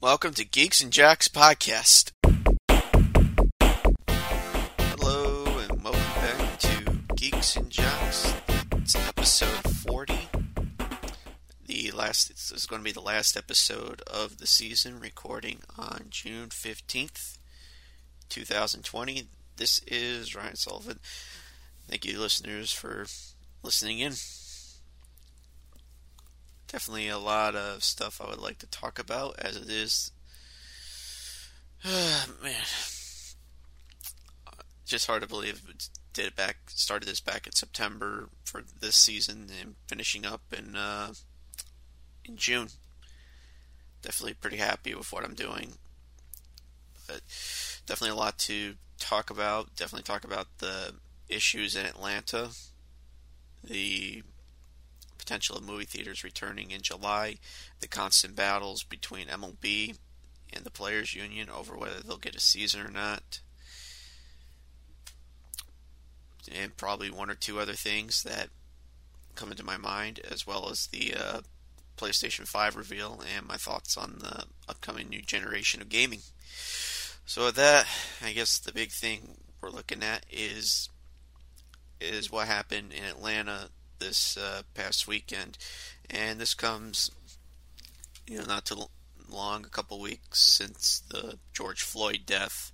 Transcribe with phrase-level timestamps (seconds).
[0.00, 2.12] Welcome to Geeks and Jocks podcast.
[4.78, 8.32] Hello and welcome back to Geeks and Jocks.
[8.76, 10.14] It's episode 40.
[11.66, 16.04] The last this is going to be the last episode of the season recording on
[16.10, 17.38] June 15th,
[18.28, 19.24] 2020.
[19.56, 21.00] This is Ryan Sullivan.
[21.88, 23.06] Thank you listeners for
[23.64, 24.12] listening in
[26.68, 30.12] definitely a lot of stuff I would like to talk about as it is.
[31.84, 32.54] Man,
[34.84, 35.62] just hard to believe
[36.12, 40.74] did it back started this back in September for this season and finishing up in
[40.74, 41.12] uh,
[42.24, 42.68] in June.
[44.02, 45.74] Definitely pretty happy with what I'm doing,
[47.06, 47.20] but
[47.86, 49.76] definitely a lot to talk about.
[49.76, 50.94] Definitely talk about the
[51.28, 52.50] issues in Atlanta,
[53.62, 54.22] the
[55.28, 57.36] potential of movie theaters returning in July,
[57.80, 59.94] the constant battles between MLB
[60.54, 63.40] and the Players Union over whether they'll get a season or not,
[66.50, 68.48] and probably one or two other things that
[69.34, 71.40] come into my mind, as well as the uh,
[71.98, 76.20] PlayStation 5 reveal and my thoughts on the upcoming new generation of gaming.
[77.26, 77.86] So with that,
[78.24, 80.88] I guess the big thing we're looking at is
[82.00, 83.68] is what happened in Atlanta
[83.98, 85.58] this uh, past weekend,
[86.10, 87.10] and this comes,
[88.26, 88.76] you know, not too
[89.28, 92.72] long, a couple weeks since the George Floyd death,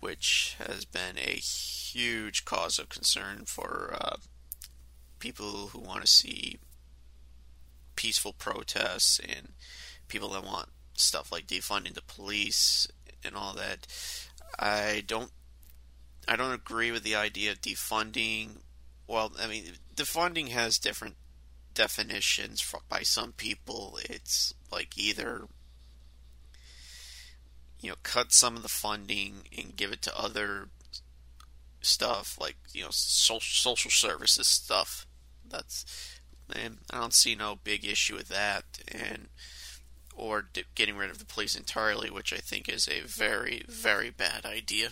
[0.00, 4.16] which has been a huge cause of concern for uh,
[5.18, 6.58] people who want to see
[7.96, 9.52] peaceful protests and
[10.08, 12.88] people that want stuff like defunding the police
[13.24, 13.86] and all that.
[14.58, 15.30] I don't
[16.28, 18.58] I don't agree with the idea of defunding
[19.12, 21.16] well, I mean, the funding has different
[21.74, 23.98] definitions for, by some people.
[24.04, 25.48] It's like either
[27.80, 30.68] you know cut some of the funding and give it to other
[31.82, 35.06] stuff like you know social social services stuff.
[35.46, 35.84] That's
[36.54, 39.28] and I don't see no big issue with that and
[40.16, 44.46] or getting rid of the police entirely, which I think is a very very bad
[44.46, 44.88] idea.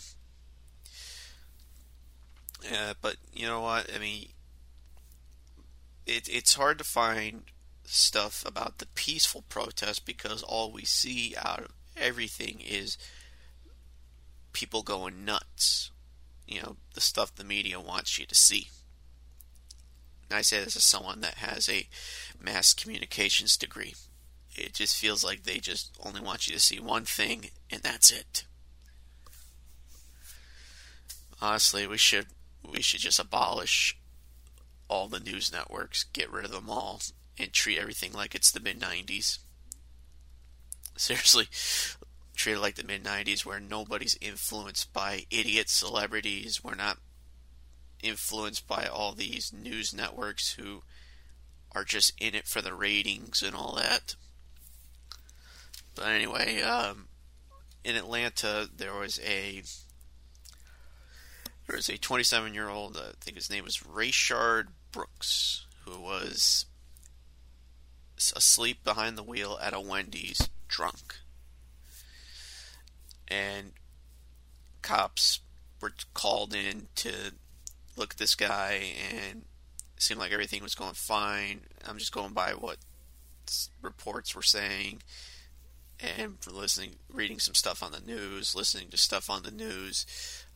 [2.65, 3.91] Uh, but you know what?
[3.95, 4.29] I mean,
[6.07, 7.43] it, it's hard to find
[7.85, 12.97] stuff about the peaceful protest because all we see out of everything is
[14.53, 15.91] people going nuts.
[16.47, 18.69] You know, the stuff the media wants you to see.
[20.29, 21.89] And I say this as someone that has a
[22.41, 23.95] mass communications degree.
[24.55, 28.11] It just feels like they just only want you to see one thing, and that's
[28.11, 28.45] it.
[31.41, 32.27] Honestly, we should
[32.69, 33.97] we should just abolish
[34.89, 37.01] all the news networks, get rid of them all,
[37.39, 39.39] and treat everything like it's the mid 90s.
[40.97, 41.47] Seriously,
[42.35, 46.63] treat it like the mid 90s where nobody's influenced by idiot celebrities.
[46.63, 46.99] We're not
[48.03, 50.83] influenced by all these news networks who
[51.73, 54.17] are just in it for the ratings and all that.
[55.95, 57.09] But anyway, um,
[57.85, 59.63] in Atlanta, there was a
[61.71, 66.01] there was a 27 year old, uh, I think his name was Rayshard Brooks, who
[66.01, 66.67] was
[68.35, 71.19] asleep behind the wheel at a Wendy's drunk.
[73.29, 73.71] And
[74.83, 75.41] cops
[75.81, 77.13] were called in to
[77.97, 78.83] look at this guy,
[79.13, 79.43] and
[79.97, 81.61] it seemed like everything was going fine.
[81.87, 82.79] I'm just going by what
[83.81, 85.03] reports were saying
[86.01, 90.05] and listening, reading some stuff on the news, listening to stuff on the news.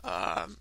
[0.02, 0.56] Um,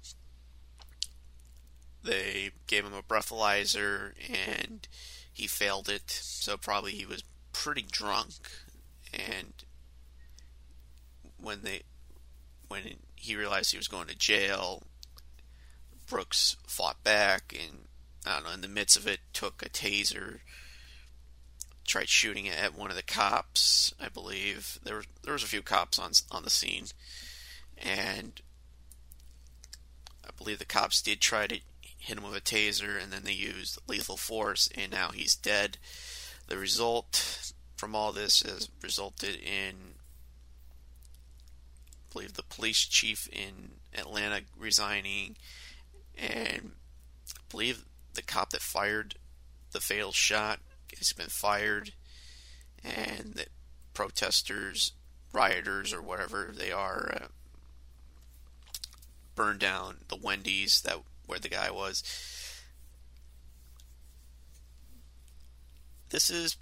[2.03, 4.87] they gave him a breathalyzer and
[5.31, 8.33] he failed it, so probably he was pretty drunk.
[9.13, 9.53] And
[11.37, 11.83] when they
[12.67, 12.83] when
[13.15, 14.83] he realized he was going to jail,
[16.07, 17.85] Brooks fought back and
[18.25, 20.39] I don't know, in the midst of it took a taser,
[21.85, 24.79] tried shooting it at one of the cops, I believe.
[24.83, 26.85] There were there was a few cops on on the scene
[27.77, 28.41] and
[30.25, 31.59] I believe the cops did try to
[32.03, 35.77] hit him with a taser, and then they used lethal force, and now he's dead.
[36.47, 39.73] The result from all this has resulted in,
[41.95, 45.37] I believe, the police chief in Atlanta resigning,
[46.17, 46.71] and
[47.29, 47.85] I believe
[48.15, 49.15] the cop that fired
[49.71, 50.59] the fatal shot
[50.97, 51.93] has been fired,
[52.83, 53.47] and that
[53.93, 54.91] protesters,
[55.31, 57.27] rioters, or whatever they are, uh,
[59.35, 62.03] burned down the Wendy's that where the guy was.
[66.09, 66.57] This is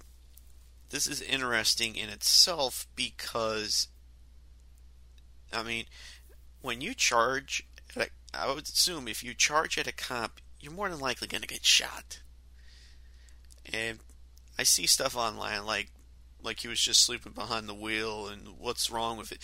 [0.90, 3.88] this is interesting in itself because
[5.52, 5.84] I mean,
[6.62, 7.66] when you charge,
[8.34, 11.48] I would assume if you charge at a cop, you're more than likely going to
[11.48, 12.20] get shot.
[13.70, 13.98] And
[14.58, 15.88] I see stuff online like
[16.42, 19.38] like he was just sleeping behind the wheel and what's wrong with it.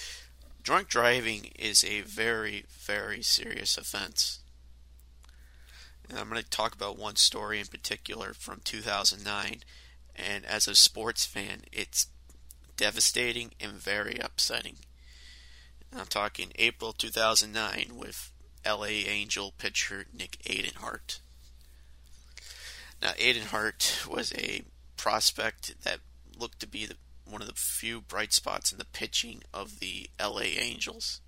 [0.63, 4.41] Drunk driving is a very very serious offense.
[6.09, 9.61] And I'm going to talk about one story in particular from 2009
[10.19, 12.09] and as a sports fan, it's
[12.77, 14.77] devastating and very upsetting.
[15.97, 18.33] I'm talking April 2009 with
[18.67, 21.21] LA Angel pitcher Nick Adenhart.
[23.01, 24.63] Now, Adenhart was a
[24.97, 26.01] prospect that
[26.37, 30.11] looked to be the, one of the few bright spots in the pitching of the
[30.21, 31.21] LA Angels.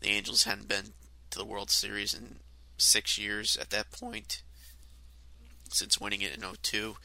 [0.00, 0.92] The Angels hadn't been
[1.30, 2.36] to the World Series in
[2.78, 4.42] six years at that point,
[5.70, 6.96] since winning it in 02.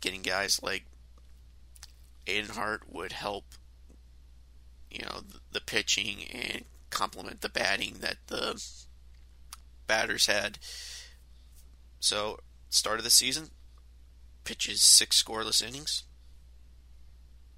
[0.00, 0.84] Getting guys like
[2.26, 3.44] Adenhart would help,
[4.90, 8.62] you know, the, the pitching and complement the batting that the
[9.86, 10.58] batters had.
[12.00, 13.50] So, start of the season,
[14.44, 16.04] pitches six scoreless innings.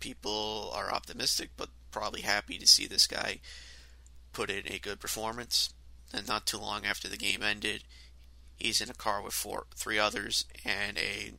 [0.01, 3.41] People are optimistic, but probably happy to see this guy
[4.33, 5.73] put in a good performance.
[6.13, 7.85] And not too long after the game ended,
[8.57, 11.33] he's in a car with four, three others, and a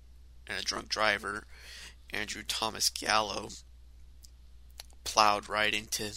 [0.48, 1.46] and a drunk driver,
[2.12, 3.50] Andrew Thomas Gallo,
[5.04, 6.12] plowed right into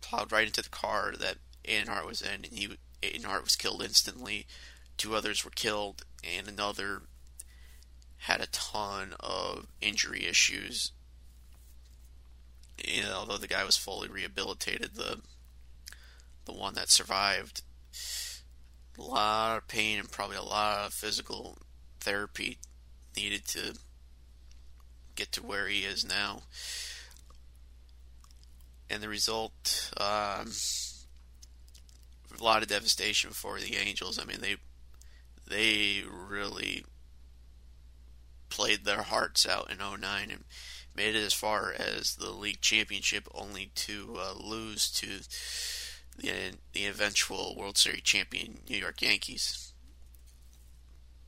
[0.00, 4.46] plowed right into the car that Adenhart was in, and he was killed instantly.
[4.96, 7.02] Two others were killed, and another
[8.18, 10.92] had a ton of injury issues.
[12.84, 15.20] And although the guy was fully rehabilitated, the
[16.46, 17.62] the one that survived,
[18.98, 21.58] a lot of pain and probably a lot of physical
[22.00, 22.58] therapy
[23.16, 23.74] needed to
[25.14, 26.42] get to where he is now.
[28.88, 30.52] And the result, um,
[32.38, 34.18] a lot of devastation for the Angels.
[34.18, 34.56] I mean, they
[35.48, 36.84] they really
[38.48, 40.44] played their hearts out in 09 and
[40.94, 45.20] made it as far as the league championship, only to uh, lose to
[46.16, 49.72] the the eventual World Series champion New York Yankees.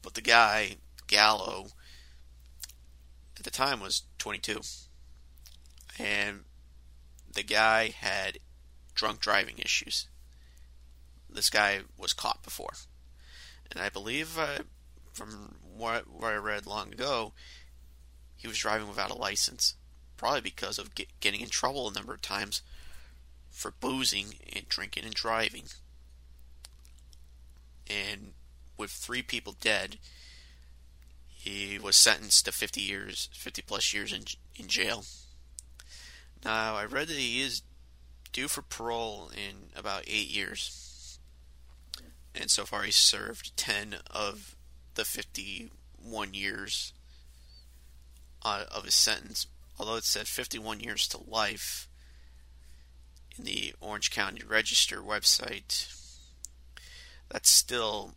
[0.03, 0.77] But the guy
[1.07, 1.69] Gallo
[3.37, 4.61] at the time was 22.
[5.99, 6.45] And
[7.33, 8.39] the guy had
[8.95, 10.07] drunk driving issues.
[11.29, 12.73] This guy was caught before.
[13.71, 14.61] And I believe, uh,
[15.13, 17.33] from what, what I read long ago,
[18.37, 19.75] he was driving without a license.
[20.17, 22.63] Probably because of get, getting in trouble a number of times
[23.59, 25.65] for boozing and drinking and driving.
[27.91, 28.35] And
[28.77, 29.99] with three people dead,
[31.29, 34.23] he was sentenced to 50 years, 50 plus years in
[34.55, 35.05] in jail.
[36.45, 37.63] Now, I read that he is
[38.33, 41.19] due for parole in about eight years,
[42.35, 44.55] and so far he's served 10 of
[44.95, 46.93] the 51 years
[48.45, 49.49] uh, of his sentence.
[49.81, 51.88] Although it said 51 years to life
[53.39, 55.95] in the Orange County Register website,
[57.29, 58.15] that's still.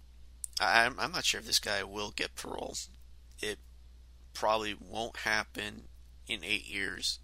[0.60, 2.76] I'm, I'm not sure if this guy will get parole
[3.42, 3.60] it
[4.34, 5.84] probably won't happen
[6.28, 7.20] in eight years.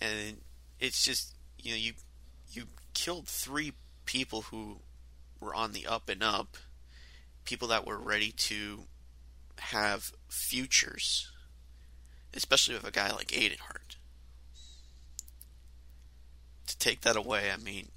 [0.00, 0.38] And
[0.78, 1.92] it's just you know you
[2.50, 2.64] you
[2.94, 3.72] killed three
[4.04, 4.78] people who
[5.40, 6.56] were on the up and up,
[7.44, 8.84] people that were ready to
[9.58, 11.30] have futures,
[12.34, 13.96] especially with a guy like Adenhart.
[16.66, 17.88] To take that away, I mean,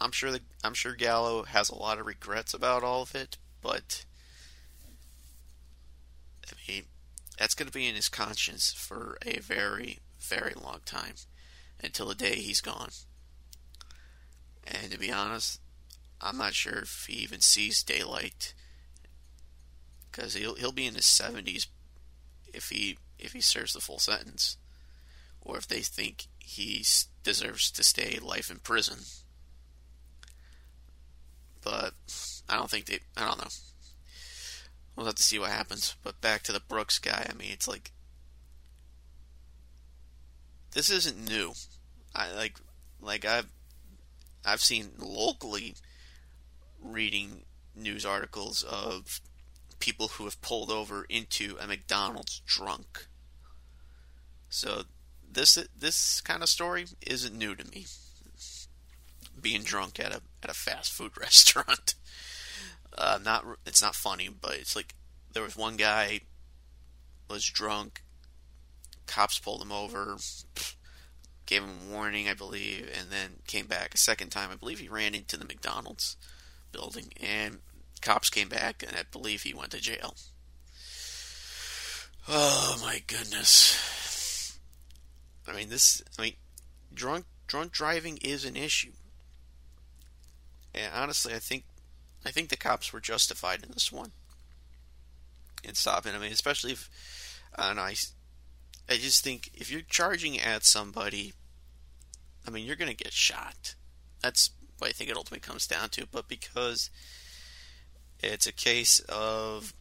[0.00, 3.36] I'm sure that I'm sure Gallo has a lot of regrets about all of it,
[3.62, 4.04] but
[6.48, 6.84] I mean,
[7.38, 11.14] that's going to be in his conscience for a very, very long time
[11.82, 12.90] until the day he's gone.
[14.66, 15.60] And to be honest,
[16.20, 18.54] I'm not sure if he even sees daylight
[20.10, 21.66] because he'll he'll be in his 70s
[22.52, 24.56] if he if he serves the full sentence,
[25.40, 26.82] or if they think he
[27.26, 28.98] deserves to stay life in prison.
[31.60, 31.92] But
[32.48, 33.00] I don't think they.
[33.16, 33.50] I don't know.
[34.94, 35.96] We'll have to see what happens.
[36.04, 37.26] But back to the Brooks guy.
[37.28, 37.90] I mean, it's like
[40.72, 41.54] this isn't new.
[42.14, 42.58] I like
[43.00, 43.48] like I've
[44.44, 45.74] I've seen locally
[46.80, 47.42] reading
[47.74, 49.20] news articles of
[49.80, 53.08] people who have pulled over into a McDonald's drunk.
[54.48, 54.84] So
[55.30, 57.86] this this kind of story isn't new to me.
[59.40, 61.94] Being drunk at a at a fast food restaurant.
[62.96, 64.94] Uh, not it's not funny, but it's like
[65.32, 66.20] there was one guy
[67.28, 68.02] was drunk.
[69.06, 70.16] Cops pulled him over,
[71.44, 74.50] gave him a warning, I believe, and then came back a second time.
[74.50, 76.16] I believe he ran into the McDonald's
[76.72, 77.58] building, and
[78.00, 80.16] cops came back, and I believe he went to jail.
[82.28, 83.95] Oh my goodness!
[85.48, 86.02] I mean, this.
[86.18, 86.34] I mean,
[86.92, 88.92] drunk drunk driving is an issue,
[90.74, 91.64] and honestly, I think
[92.24, 94.12] I think the cops were justified in this one
[95.64, 96.14] in stopping.
[96.14, 96.90] I mean, especially if
[97.58, 97.94] and I,
[98.88, 101.32] I just think if you're charging at somebody,
[102.46, 103.74] I mean, you're going to get shot.
[104.22, 106.06] That's what I think it ultimately comes down to.
[106.10, 106.90] But because
[108.20, 109.72] it's a case of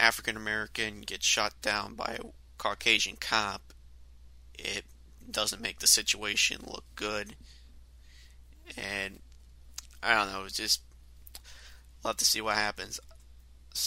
[0.00, 2.26] African American gets shot down by a
[2.58, 3.71] Caucasian cop,
[4.58, 4.84] it
[5.30, 7.36] doesn't make the situation look good.
[8.76, 9.20] And
[10.02, 10.82] I don't know, just
[12.04, 13.00] I'll have to see what happens.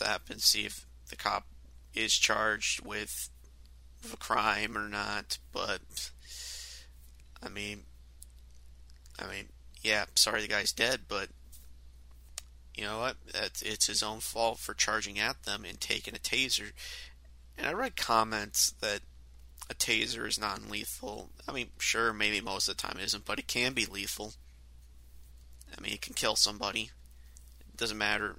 [0.04, 1.46] Happen, see if the cop
[1.94, 3.30] is charged with,
[4.02, 5.38] with a crime or not.
[5.54, 5.82] But
[7.44, 7.84] I mean,
[9.20, 9.50] I mean,
[9.84, 11.30] yeah, sorry the guy's dead, but
[12.76, 13.16] you know what?
[13.34, 16.72] It's his own fault for charging at them and taking a taser.
[17.58, 19.02] And I read comments that
[19.70, 21.30] a taser is non lethal.
[21.48, 24.34] I mean, sure, maybe most of the time it isn't, but it can be lethal.
[25.76, 26.92] I mean, it can kill somebody.
[27.62, 28.38] It doesn't matter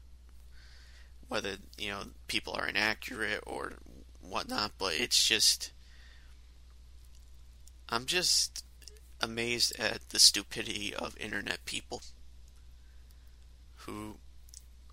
[1.28, 3.74] whether you know people are inaccurate or
[4.20, 5.72] whatnot, but it's just
[7.88, 8.64] I'm just
[9.20, 12.02] amazed at the stupidity of internet people
[13.86, 14.16] who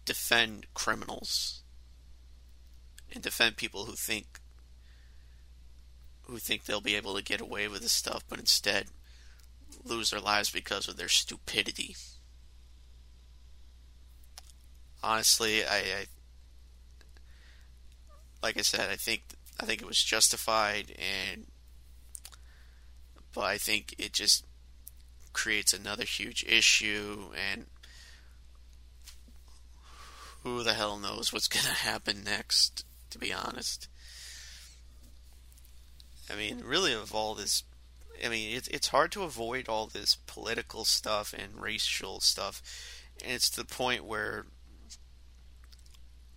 [0.06, 1.62] defend criminals
[3.12, 4.40] and defend people who think
[6.34, 8.88] who think they'll be able to get away with this stuff, but instead
[9.86, 11.96] lose their lives because of their stupidity.
[15.04, 16.06] Honestly, I, I
[18.42, 19.22] like I said, I think
[19.60, 21.46] I think it was justified, and
[23.36, 24.44] but I think it just
[25.34, 27.68] creates another huge issue, and
[30.42, 32.86] who the hell knows what's to happen next?
[33.12, 33.88] To be honest,
[36.30, 37.63] I mean, really, of all this,
[38.24, 42.62] I mean, it's it's hard to avoid all this political stuff and racial stuff,
[43.22, 44.46] and it's the point where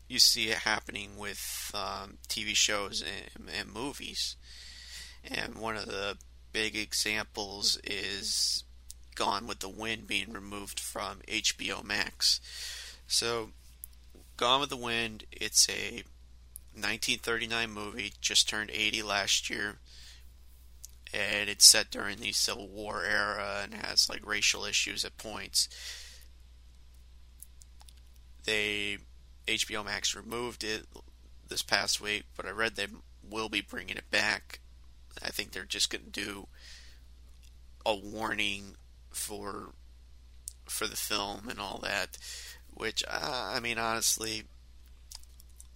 [0.08, 4.36] you see it happening with um, TV shows and, and, movies.
[5.24, 6.16] And one of the
[6.52, 8.62] big examples is
[9.16, 12.40] Gone with the Wind being removed from HBO Max.
[13.08, 13.50] So,
[14.36, 16.04] Gone with the Wind, it's a
[16.76, 19.76] 1939 movie, just turned 80 last year.
[21.14, 25.68] And it's set during the Civil War era and has like racial issues at points.
[28.44, 28.98] They
[29.46, 30.86] HBO Max removed it
[31.48, 32.88] this past week, but I read they
[33.28, 34.60] will be bringing it back.
[35.22, 36.48] I think they're just going to do
[37.84, 38.76] a warning
[39.10, 39.70] for
[40.66, 42.18] for the film and all that.
[42.74, 44.44] Which uh, I mean, honestly,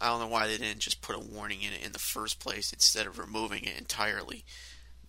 [0.01, 2.41] I don't know why they didn't just put a warning in it in the first
[2.41, 4.45] place instead of removing it entirely.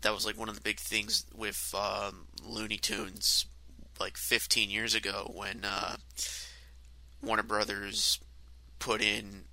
[0.02, 3.46] That was like one of the big things with um, Looney Tunes,
[4.00, 5.98] like 15 years ago when uh,
[7.22, 8.20] Warner Brothers
[8.80, 9.44] put in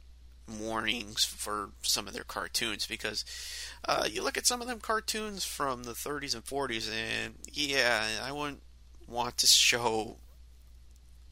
[0.59, 3.25] warnings for some of their cartoons because
[3.85, 8.07] uh, you look at some of them cartoons from the 30s and 40s, and yeah,
[8.23, 8.63] I wouldn't
[9.07, 10.17] want to show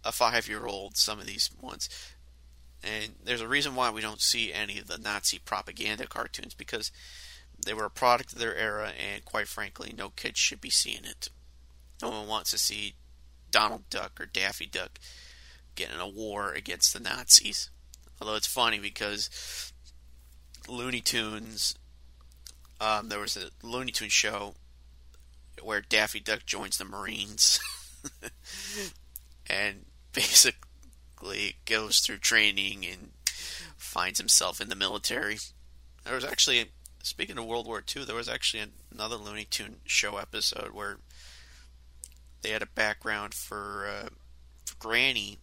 [0.05, 1.89] a five year old some of these ones.
[2.83, 6.93] And there's a reason why we don't see any of the Nazi propaganda cartoons because
[7.65, 11.05] they were a product of their era, and quite frankly, no kid should be seeing
[11.05, 11.29] it.
[12.03, 12.95] No one wants to see
[13.51, 14.99] Donald Duck or Daffy Duck
[15.75, 17.71] getting a war against the Nazis.
[18.21, 19.73] Although it's funny because
[20.69, 21.75] Looney Tunes,
[22.81, 24.55] um, there was a Looney Tunes show
[25.63, 27.59] where Daffy Duck joins the Marines
[29.51, 29.87] and
[31.17, 33.11] basically goes through training and
[33.77, 35.39] finds himself in the military.
[36.05, 36.67] There was actually,
[37.03, 40.99] speaking of World War II, there was actually another Looney Tune show episode where
[42.43, 44.09] they had a background for, uh,
[44.65, 45.39] for Granny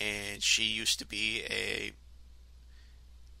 [0.00, 1.92] and she used to be a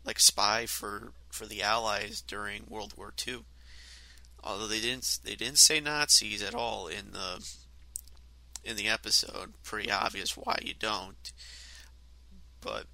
[0.04, 3.38] like spy for for the Allies during World War II.
[4.44, 7.44] Although they didn't they didn't say Nazis at all in the
[8.64, 9.52] in the episode.
[9.62, 11.32] Pretty obvious why you don't.
[12.60, 12.86] But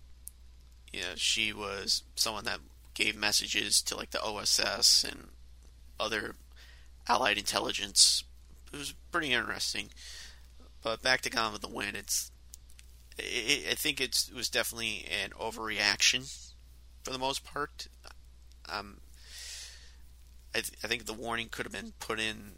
[0.92, 2.60] you know, she was someone that
[2.94, 5.28] gave messages to like the OSS and
[5.98, 6.34] other
[7.08, 8.24] Allied intelligence.
[8.72, 9.90] It was pretty interesting.
[10.82, 12.30] But back to Gone with the Wind, it's
[13.18, 16.32] I think it was definitely an overreaction
[17.02, 17.88] for the most part.
[18.68, 18.98] Um,
[20.54, 22.52] I, th- I think the warning could have been put in.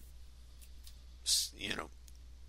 [1.57, 1.91] You know,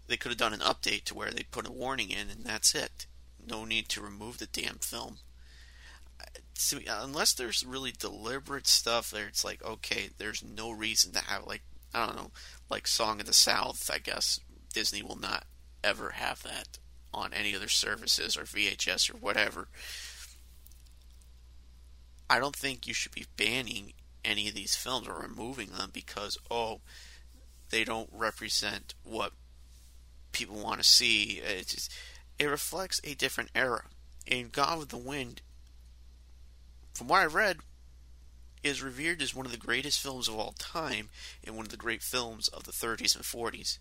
[0.07, 2.75] they could have done an update to where they put a warning in, and that's
[2.75, 3.07] it.
[3.45, 5.17] No need to remove the damn film.
[6.87, 11.63] unless there's really deliberate stuff there, it's like okay, there's no reason to have like
[11.93, 12.31] I don't know,
[12.69, 13.89] like Song of the South.
[13.93, 14.39] I guess
[14.73, 15.45] Disney will not
[15.83, 16.79] ever have that
[17.13, 19.67] on any other services or VHS or whatever.
[22.29, 23.93] I don't think you should be banning
[24.25, 26.81] any of these films or removing them because oh
[27.69, 29.33] they don't represent what
[30.33, 31.41] people want to see.
[31.43, 31.91] It just
[32.37, 33.83] it reflects a different era.
[34.27, 35.41] And Gone with the Wind,
[36.93, 37.57] from what I've read,
[38.63, 41.09] is revered as one of the greatest films of all time
[41.43, 43.79] and one of the great films of the 30s and 40s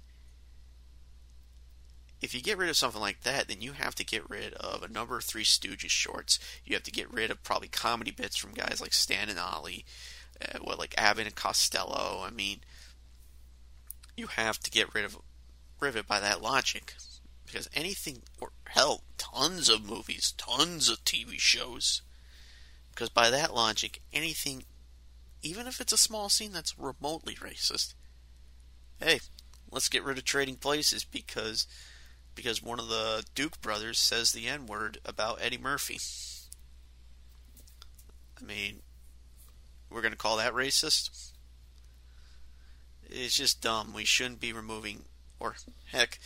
[2.22, 4.82] if you get rid of something like that, then you have to get rid of
[4.82, 6.38] a number of Three Stooges shorts.
[6.64, 9.84] You have to get rid of probably comedy bits from guys like Stan and Ollie,
[10.40, 12.22] uh, what like Abbott and Costello.
[12.24, 12.60] I mean,
[14.16, 15.18] you have to get rid of
[15.86, 16.94] it by that logic,
[17.46, 22.02] because anything, or hell, tons of movies, tons of TV shows.
[22.90, 24.64] Because by that logic, anything,
[25.42, 27.94] even if it's a small scene that's remotely racist,
[29.00, 29.20] hey,
[29.70, 31.66] let's get rid of Trading Places because
[32.34, 35.98] because one of the Duke brothers says the N word about Eddie Murphy.
[38.40, 38.80] I mean,
[39.90, 41.32] we're going to call that racist?
[43.04, 43.92] It's just dumb.
[43.94, 45.04] We shouldn't be removing,
[45.42, 45.56] or
[45.90, 46.18] heck,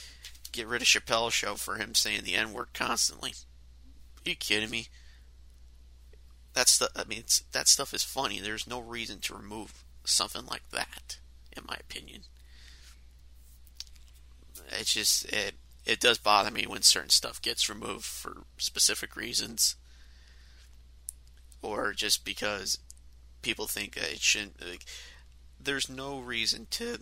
[0.53, 3.33] get rid of Chappelle's show for him saying the N word constantly.
[4.25, 4.89] Are you kidding me?
[6.53, 6.91] That's the.
[6.95, 8.41] I mean, that stuff is funny.
[8.41, 11.19] There's no reason to remove something like that,
[11.57, 12.23] in my opinion.
[14.69, 15.55] It's just it
[15.85, 19.77] it does bother me when certain stuff gets removed for specific reasons
[21.63, 22.79] or just because
[23.43, 24.85] people think it shouldn't like,
[25.61, 27.01] there's no reason to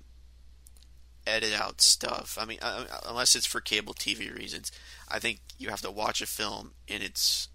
[1.26, 4.70] edit out stuff i mean uh, unless it's for cable tv reasons
[5.08, 7.48] i think you have to watch a film in its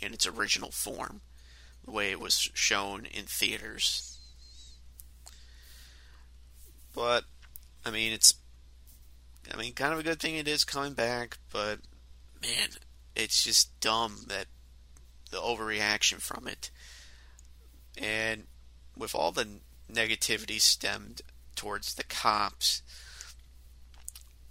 [0.00, 1.20] in its original form
[1.84, 4.18] the way it was shown in theaters
[6.94, 7.24] but
[7.84, 8.34] i mean it's
[9.52, 11.80] I mean, kind of a good thing it is coming back, but
[12.42, 12.68] man,
[13.14, 14.46] it's just dumb that
[15.30, 16.70] the overreaction from it.
[17.98, 18.44] And
[18.96, 19.48] with all the
[19.92, 21.22] negativity stemmed
[21.54, 22.82] towards the cops,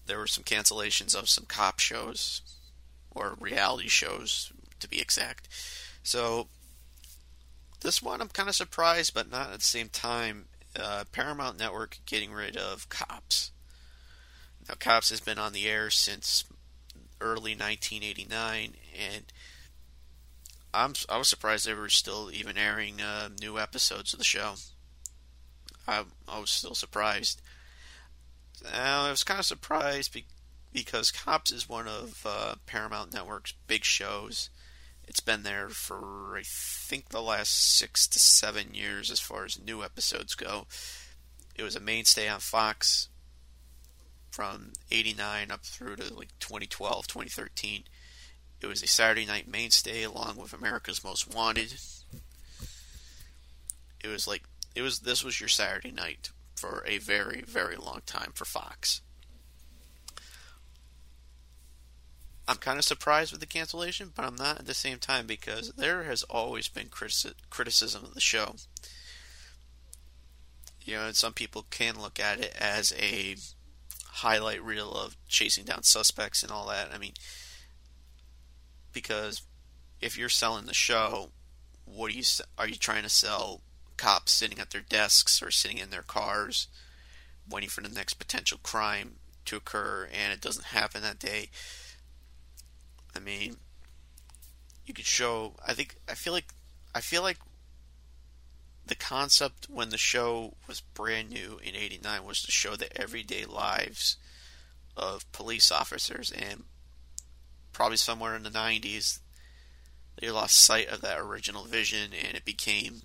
[0.06, 2.42] there were some cancellations of some cop shows,
[3.12, 5.48] or reality shows to be exact.
[6.04, 6.48] So,
[7.82, 10.46] this one I'm kind of surprised, but not at the same time.
[10.76, 13.52] Uh, Paramount Network getting rid of cops.
[14.68, 16.46] Now, Cops has been on the air since
[17.20, 19.34] early 1989, and
[20.74, 24.56] I'm I was surprised they were still even airing uh, new episodes of the show.
[25.88, 27.42] I I was still surprised.
[28.72, 30.26] I was kind of surprised be,
[30.72, 34.50] because Cops is one of uh, Paramount Network's big shows.
[35.06, 39.60] It's been there for I think the last six to seven years as far as
[39.60, 40.68] new episodes go.
[41.56, 43.10] It was a mainstay on Fox
[44.32, 47.84] from 89 up through to like 2012, 2013.
[48.62, 51.76] It was a Saturday night mainstay along with America's Most Wanted.
[54.04, 54.44] It was like
[54.76, 59.02] it was this was your Saturday night for a very very long time for Fox.
[62.48, 65.70] I'm kind of surprised with the cancellation, but I'm not at the same time because
[65.78, 68.56] there has always been criticism of the show.
[70.82, 73.38] You know, and some people can look at it as a
[74.06, 76.90] highlight reel of chasing down suspects and all that.
[76.94, 77.14] I mean,
[78.92, 79.44] because
[80.02, 81.30] if you're selling the show,
[81.86, 82.24] what are you
[82.58, 83.62] are you trying to sell?
[83.98, 86.68] Cops sitting at their desks or sitting in their cars,
[87.50, 91.50] waiting for the next potential crime to occur, and it doesn't happen that day.
[93.16, 93.58] I mean,
[94.86, 95.54] you could show.
[95.66, 96.54] I think I feel like
[96.96, 97.38] I feel like
[98.86, 103.46] the concept when the show was brand new in 89 was to show the everyday
[103.46, 104.18] lives
[104.98, 106.64] of police officers and
[107.72, 109.20] probably somewhere in the 90s
[110.20, 113.02] they lost sight of that original vision and it became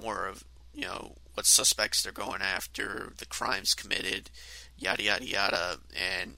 [0.00, 4.30] more of you know what suspects they're going after the crimes committed
[4.76, 6.36] yada yada yada and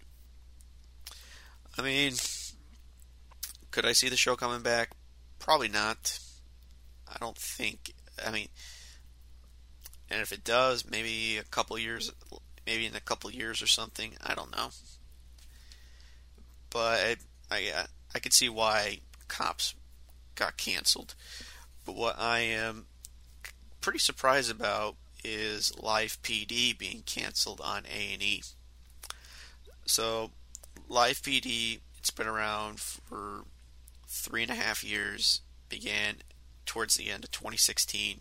[1.78, 2.12] i mean
[3.70, 4.90] could i see the show coming back
[5.38, 6.18] probably not
[7.08, 7.92] i don't think
[8.26, 8.48] I mean,
[10.10, 12.12] and if it does, maybe a couple years,
[12.66, 14.12] maybe in a couple years or something.
[14.24, 14.68] I don't know.
[16.70, 17.18] But
[17.50, 19.74] I uh, I could see why Cops
[20.34, 21.14] got canceled,
[21.84, 22.86] but what I am
[23.80, 28.42] pretty surprised about is Live PD being canceled on A and E.
[29.86, 30.30] So,
[30.88, 33.44] Live PD, it's been around for
[34.06, 35.40] three and a half years.
[35.68, 36.16] Began
[36.66, 38.20] towards the end of 2016,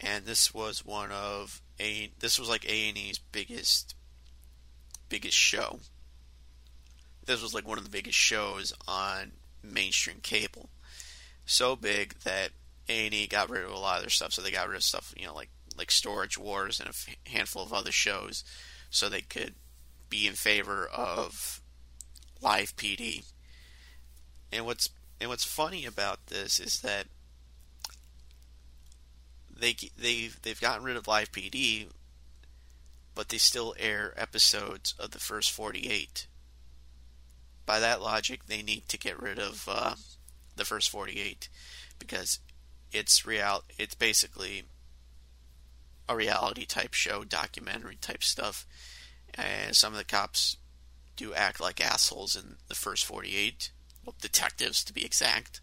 [0.00, 3.94] and this was one of a this was like A and E's biggest
[5.08, 5.80] biggest show.
[7.24, 9.32] This was like one of the biggest shows on
[9.62, 10.68] mainstream cable.
[11.44, 12.50] So big that
[12.88, 14.32] A and E got rid of a lot of their stuff.
[14.32, 17.62] So they got rid of stuff, you know, like like Storage Wars and a handful
[17.62, 18.44] of other shows,
[18.90, 19.54] so they could
[20.08, 21.60] be in favor of
[22.40, 23.24] Live PD.
[24.52, 27.06] And what's and what's funny about this is that
[29.54, 31.86] they they they've gotten rid of Live PD,
[33.14, 36.26] but they still air episodes of the first 48.
[37.64, 39.94] By that logic, they need to get rid of uh,
[40.54, 41.48] the first 48
[41.98, 42.38] because
[42.96, 43.62] it's real.
[43.78, 44.64] It's basically
[46.08, 48.66] a reality type show, documentary type stuff,
[49.34, 50.56] and some of the cops
[51.16, 53.70] do act like assholes in the first 48,
[54.04, 55.60] well, detectives to be exact.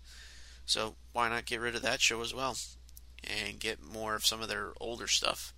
[0.65, 2.57] So why not get rid of that show as well
[3.23, 5.53] and get more of some of their older stuff?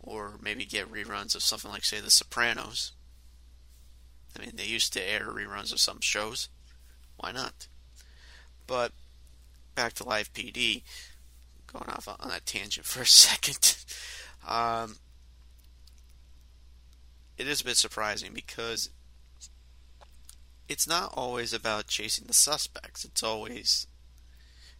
[0.00, 2.92] Or maybe get reruns of something like, say, The Sopranos.
[4.36, 6.48] I mean, they used to air reruns of some shows.
[7.16, 7.68] Why not?
[8.66, 8.92] But
[9.74, 10.82] back to Live PD,
[11.72, 13.76] going off on that tangent for a second.
[14.46, 14.96] Um,
[17.36, 18.90] it is a bit surprising because
[20.68, 23.04] it's not always about chasing the suspects.
[23.04, 23.86] It's always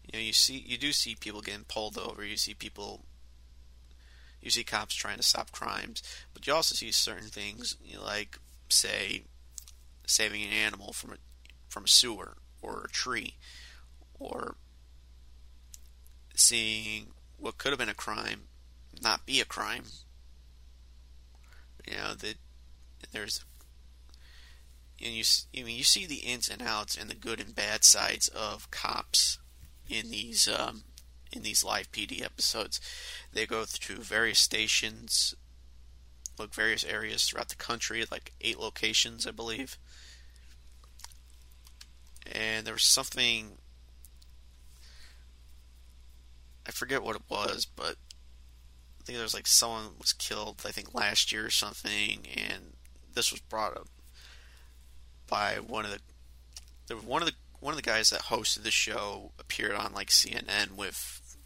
[0.04, 2.24] you know you see you do see people getting pulled over.
[2.24, 3.04] You see people
[4.40, 6.02] you see cops trying to stop crimes,
[6.32, 9.24] but you also see certain things you know, like say
[10.06, 11.16] saving an animal from a
[11.68, 13.36] from a sewer or a tree
[14.18, 14.56] or
[16.34, 18.42] seeing what could have been a crime
[19.02, 19.84] not be a crime.
[21.86, 22.36] You know that
[23.12, 23.44] there's
[25.02, 25.24] and you
[25.56, 28.70] I mean you see the ins and outs and the good and bad sides of
[28.70, 29.38] cops
[29.88, 30.84] in these um,
[31.32, 32.80] in these live PD episodes.
[33.32, 35.34] They go through various stations,
[36.38, 39.76] look various areas throughout the country, like eight locations, I believe.
[42.32, 43.58] And there was something
[46.66, 47.96] I forget what it was, but
[49.00, 50.62] I think there was like someone was killed.
[50.66, 52.74] I think last year or something, and
[53.12, 53.88] this was brought up
[55.28, 55.90] by one of
[56.88, 60.08] the one of the one of the guys that hosted the show appeared on like
[60.08, 61.36] CNN with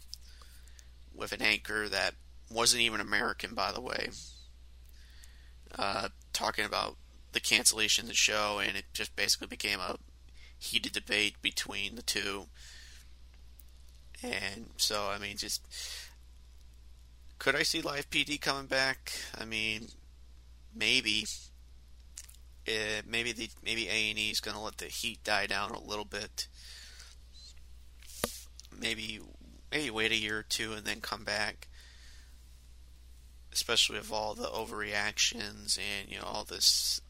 [1.13, 2.15] with an anchor that
[2.49, 4.09] wasn't even American, by the way,
[5.77, 6.97] uh, talking about
[7.31, 9.97] the cancellation of the show, and it just basically became a
[10.57, 12.47] heated debate between the two.
[14.23, 15.61] And so, I mean, just
[17.39, 19.13] could I see Live PD coming back?
[19.39, 19.87] I mean,
[20.75, 21.25] maybe.
[22.67, 25.71] Uh, maybe the maybe A and E is going to let the heat die down
[25.71, 26.47] a little bit.
[28.77, 29.19] Maybe
[29.71, 31.67] maybe wait a year or two and then come back.
[33.51, 37.01] Especially with all the overreactions and you know all this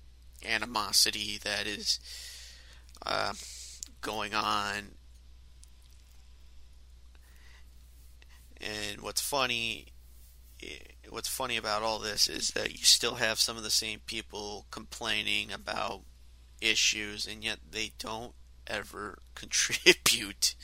[0.47, 1.99] animosity that is
[3.05, 3.33] uh,
[4.01, 4.91] going on.
[8.61, 9.87] And what's funny
[10.61, 10.77] eh,
[11.09, 14.65] what's funny about all this is that you still have some of the same people
[14.71, 16.01] complaining about
[16.61, 18.33] issues, and yet they don't
[18.67, 20.55] ever contribute,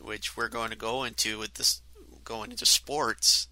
[0.00, 1.82] which we're going to go into with this
[2.24, 3.48] going into sports.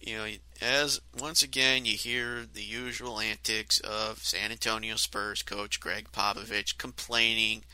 [0.00, 0.26] You know,
[0.60, 6.78] as once again you hear the usual antics of San Antonio Spurs coach Gregg Popovich
[6.78, 7.64] complaining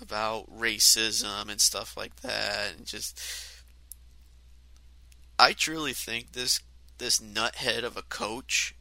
[0.00, 3.20] about racism and stuff like that, and just
[5.38, 6.60] I truly think this
[6.98, 8.74] this nuthead of a coach,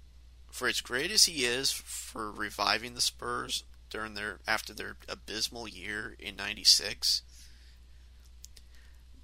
[0.50, 5.68] for as great as he is for reviving the Spurs during their after their abysmal
[5.68, 7.22] year in '96,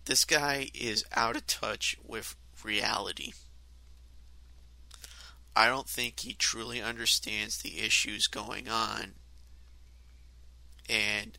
[0.06, 3.32] this guy is out of touch with reality.
[5.56, 9.14] I don't think he truly understands the issues going on.
[10.90, 11.38] And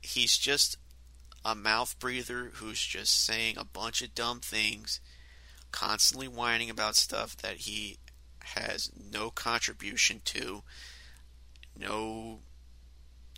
[0.00, 0.76] he's just
[1.48, 5.00] a mouth breather who's just saying a bunch of dumb things,
[5.72, 7.96] constantly whining about stuff that he
[8.40, 10.62] has no contribution to,
[11.74, 12.40] no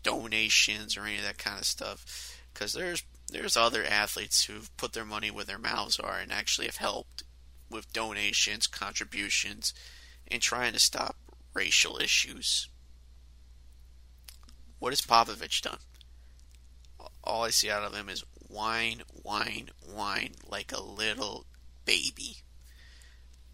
[0.02, 2.36] donations or any of that kind of stuff.
[2.52, 6.66] Because there's there's other athletes who've put their money where their mouths are and actually
[6.66, 7.22] have helped
[7.70, 9.72] with donations, contributions,
[10.26, 11.14] and trying to stop
[11.54, 12.68] racial issues.
[14.80, 15.78] what has Popovich done?
[17.22, 21.46] All I see out of him is whine, whine, whine like a little
[21.84, 22.38] baby.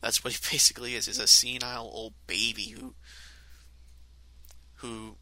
[0.00, 1.08] That's what he basically is.
[1.08, 2.94] Is a senile old baby who
[4.76, 5.16] who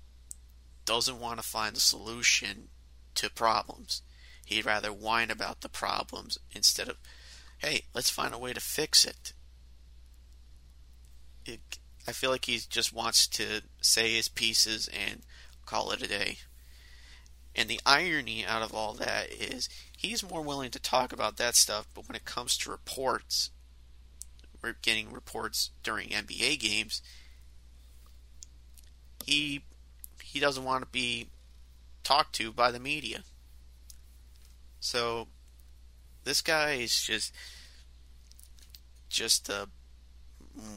[0.84, 2.68] doesn't want to find a solution
[3.14, 4.02] to problems.
[4.44, 6.96] He'd rather whine about the problems instead of,
[7.58, 9.32] hey, let's find a way to fix it.
[11.46, 15.22] it I feel like he just wants to say his pieces and
[15.64, 16.38] call it a day.
[17.54, 21.54] And the irony out of all that is he's more willing to talk about that
[21.54, 23.50] stuff, but when it comes to reports,
[24.62, 27.02] we're getting reports during NBA games,
[29.24, 29.62] he
[30.22, 31.28] he doesn't want to be
[32.02, 33.22] talked to by the media.
[34.80, 35.28] So
[36.24, 37.32] this guy is just
[39.08, 39.68] just a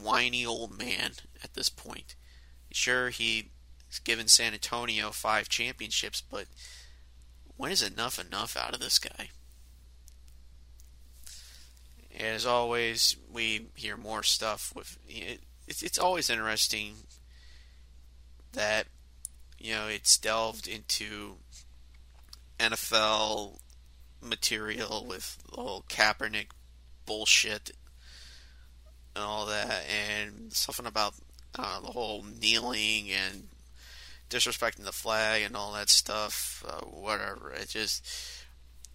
[0.02, 1.12] whiny old man
[1.42, 2.14] at this point.
[2.70, 3.10] Sure,
[3.88, 6.46] he's given San Antonio five championships, but
[7.56, 9.30] when is enough enough out of this guy?
[12.18, 14.98] as always, we hear more stuff with.
[15.08, 16.94] It, it's, it's always interesting
[18.52, 18.86] that
[19.58, 21.36] you know it's delved into
[22.58, 23.58] NFL
[24.20, 26.48] material with the whole Kaepernick
[27.06, 27.70] bullshit
[29.14, 31.14] and all that, and something about
[31.56, 33.48] uh, the whole kneeling and
[34.28, 36.64] disrespecting the flag and all that stuff.
[36.66, 37.52] Uh, whatever.
[37.52, 38.06] It just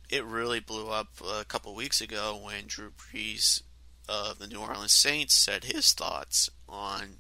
[0.10, 3.64] it really blew up a couple weeks ago when Drew Brees
[4.08, 7.18] of the New Orleans Saints said his thoughts on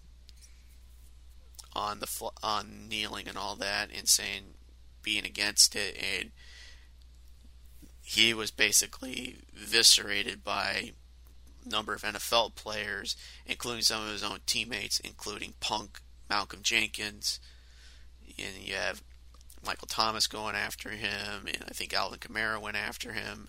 [1.73, 4.55] on the on kneeling and all that, and saying
[5.01, 6.31] being against it, and
[8.03, 10.93] he was basically viscerated by
[11.65, 15.99] a number of NFL players, including some of his own teammates, including Punk,
[16.29, 17.39] Malcolm Jenkins,
[18.37, 19.01] and you have
[19.65, 23.47] Michael Thomas going after him, and I think Alvin Kamara went after him,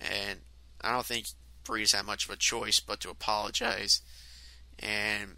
[0.00, 0.40] and
[0.80, 1.26] I don't think
[1.64, 4.02] Brees had much of a choice but to apologize.
[4.78, 5.36] And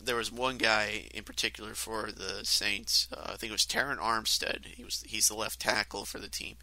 [0.00, 3.08] there was one guy in particular for the Saints.
[3.12, 4.66] Uh, I think it was Terron Armstead.
[4.66, 6.56] He was he's the left tackle for the team.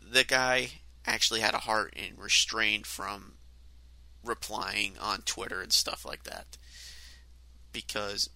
[0.00, 0.70] The guy
[1.06, 3.34] actually had a heart and restrained from
[4.24, 6.56] replying on Twitter and stuff like that
[7.72, 8.30] because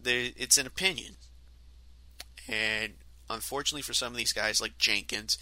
[0.00, 1.14] they, it's an opinion.
[2.48, 2.94] And
[3.28, 5.38] unfortunately for some of these guys like Jenkins,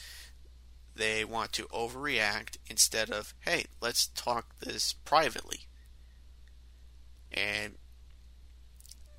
[0.95, 5.61] they want to overreact instead of, hey, let's talk this privately.
[7.33, 7.75] And,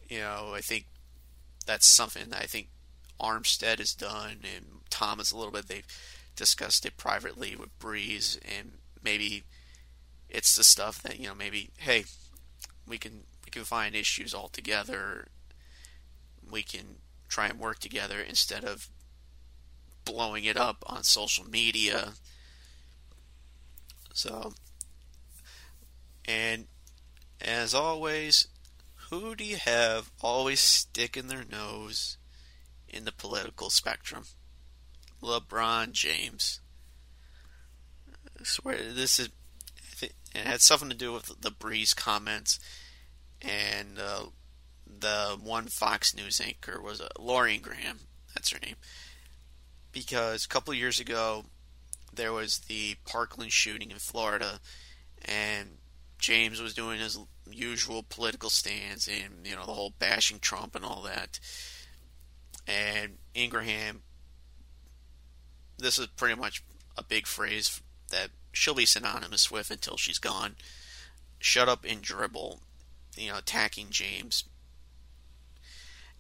[0.10, 0.86] you know, I think
[1.66, 2.70] that's something that I think
[3.22, 5.68] Armstead has done and Thomas a little bit.
[5.68, 5.86] They've
[6.36, 8.74] discussed it privately with Brees, and
[9.04, 9.44] maybe
[10.30, 12.06] it's the stuff that, you know, maybe, hey,
[12.88, 15.28] we can we can find issues all together.
[16.52, 16.98] We can
[17.30, 18.90] try and work together instead of
[20.04, 22.16] blowing it up on social media.
[24.14, 24.52] So,
[26.26, 26.68] and
[27.40, 28.50] as always,
[29.10, 32.18] who do you have always sticking their nose
[32.90, 34.26] in the political spectrum?
[35.24, 36.60] LeBron James.
[38.38, 39.30] I swear this is.
[40.02, 42.60] It had something to do with the Brees comments,
[43.42, 44.24] and uh,
[45.00, 48.00] the one Fox News anchor was uh, Laura Ingraham.
[48.34, 48.76] That's her name
[49.92, 51.46] because a couple years ago
[52.14, 54.60] there was the Parkland shooting in Florida,
[55.26, 55.78] and
[56.20, 57.18] James was doing his
[57.50, 61.40] usual political stance and you know the whole bashing Trump and all that.
[62.68, 64.02] And Ingraham,
[65.78, 66.64] this is pretty much
[66.98, 70.56] a big phrase that she'll be synonymous with until she's gone.
[71.40, 72.62] Shut up and dribble,
[73.18, 74.44] you know, attacking James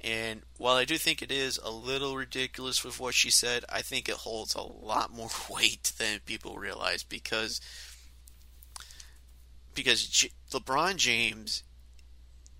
[0.01, 3.81] and while I do think it is a little ridiculous with what she said, I
[3.81, 7.59] think it holds a lot more weight than people realize because
[9.73, 11.63] because J- LeBron James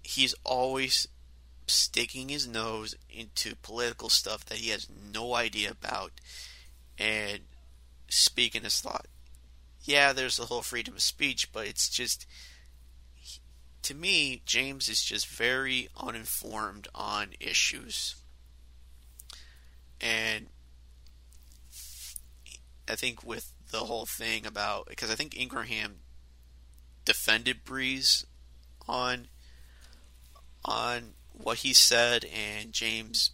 [0.04, 1.08] he's always
[1.68, 6.14] sticking his nose into political stuff that he has no idea about
[6.98, 7.40] and
[8.08, 9.08] speaking his thought.
[9.84, 12.26] Yeah, there's the whole freedom of speech, but it's just
[13.88, 18.18] to me, James is just very uninformed on issues.
[20.02, 20.48] And
[22.86, 26.00] I think with the whole thing about because I think Ingraham
[27.06, 28.26] defended Brees
[28.90, 29.30] on
[30.66, 33.32] on what he said and James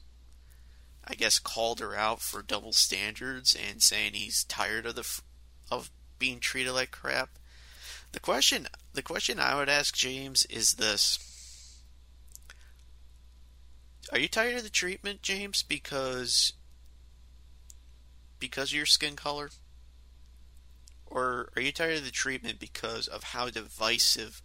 [1.03, 5.19] I guess called her out for double standards and saying he's tired of the
[5.71, 5.89] of
[6.19, 7.39] being treated like crap.
[8.13, 11.19] The question the question I would ask James is this.
[14.11, 15.63] are you tired of the treatment, James?
[15.63, 16.53] Because
[18.39, 19.49] because of your skin color?
[21.07, 24.41] Or are you tired of the treatment because of how divisive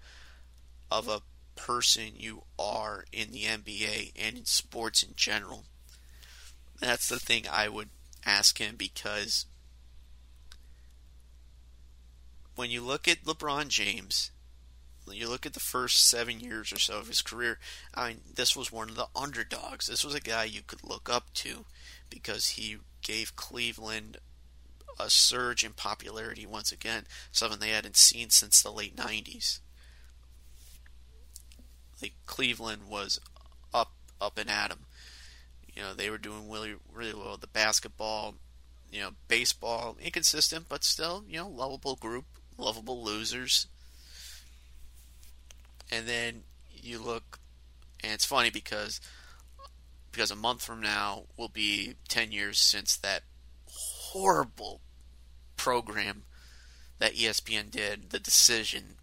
[0.91, 1.23] of a
[1.55, 5.65] person you are in the NBA and in sports in general?
[6.81, 7.91] That's the thing I would
[8.25, 9.47] ask him because
[12.59, 14.33] when you look at LeBron James,
[15.09, 17.61] you look at the first seven years or so of his career,
[17.95, 19.87] I mean, this was one of the underdogs.
[19.87, 21.67] This was a guy you could look up to
[22.11, 24.17] because he gave Cleveland
[24.99, 29.61] a surge in popularity once again, something they hadn't seen since the late 90s.
[32.03, 33.21] Like Cleveland was
[33.73, 34.87] up up and at 'em.
[35.73, 38.35] You know, they were doing really really well the basketball,
[38.91, 42.25] you know, baseball, inconsistent but still, you know, lovable group,
[42.59, 43.67] lovable losers.
[45.91, 47.39] And then you look
[48.03, 49.01] and it's funny because
[50.13, 53.23] because a month from now will be 10 years since that
[53.67, 54.81] horrible
[55.57, 56.23] program
[56.99, 58.97] that ESPN did, The Decision,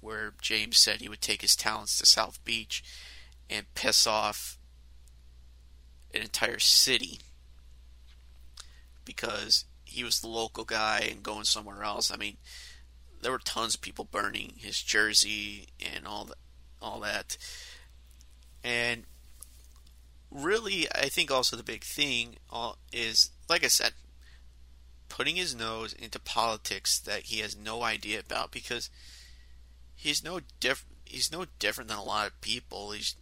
[0.00, 2.84] where James said he would take his talents to South Beach
[3.50, 4.58] and piss off
[6.12, 7.20] an entire city
[9.04, 12.10] because he was the local guy and going somewhere else.
[12.10, 12.36] I mean,
[13.24, 16.36] there were tons of people burning his jersey and all that,
[16.82, 17.38] all that.
[18.62, 19.04] And
[20.30, 23.92] really, I think also the big thing uh, is, like I said,
[25.08, 28.90] putting his nose into politics that he has no idea about because
[29.96, 32.90] he's no diff- he's no different than a lot of people.
[32.90, 33.16] He's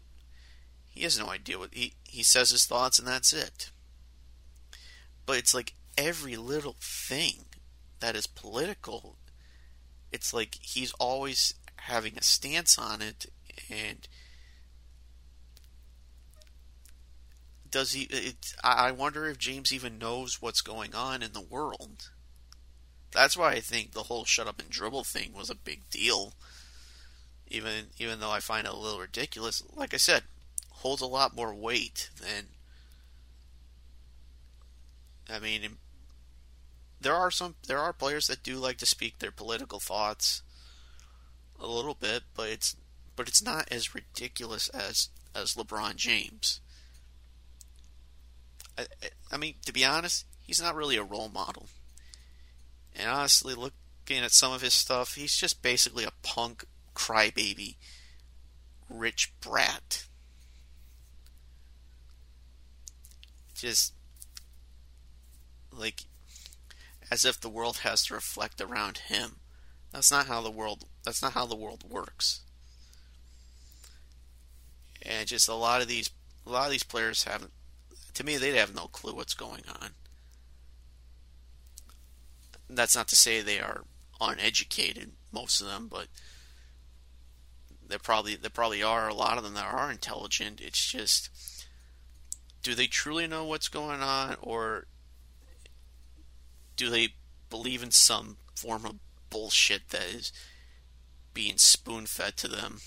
[0.88, 3.70] he has no idea what he he says his thoughts and that's it.
[5.26, 7.44] But it's like every little thing
[8.00, 9.16] that is political,
[10.12, 13.26] it's like he's always having a stance on it
[13.70, 14.06] and
[17.72, 18.02] does he?
[18.02, 22.10] It, I wonder if James even knows what's going on in the world.
[23.10, 26.34] That's why I think the whole shut up and dribble thing was a big deal.
[27.48, 30.22] Even even though I find it a little ridiculous, like I said,
[30.70, 32.48] holds a lot more weight than.
[35.34, 35.78] I mean,
[37.02, 40.42] there are some there are players that do like to speak their political thoughts
[41.58, 42.76] a little bit, but it's
[43.16, 46.60] but it's not as ridiculous as as LeBron James.
[48.78, 48.86] I,
[49.30, 51.68] I mean, to be honest, he's not really a role model.
[52.94, 57.76] And honestly, looking at some of his stuff, he's just basically a punk crybaby,
[58.88, 60.06] rich brat.
[63.54, 63.94] Just
[65.70, 66.04] like
[67.12, 69.36] as if the world has to reflect around him.
[69.92, 72.40] That's not how the world that's not how the world works.
[75.02, 76.08] And just a lot of these
[76.46, 77.52] a lot of these players haven't
[78.14, 79.90] to me, they'd have no clue what's going on.
[82.70, 83.84] That's not to say they are
[84.18, 86.06] uneducated, most of them, but
[87.86, 90.62] there probably there probably are a lot of them that are intelligent.
[90.62, 91.28] It's just,
[92.62, 94.86] do they truly know what's going on, or
[96.82, 97.10] do they
[97.48, 98.96] believe in some form of
[99.30, 100.32] bullshit that is
[101.32, 102.80] being spoon fed to them?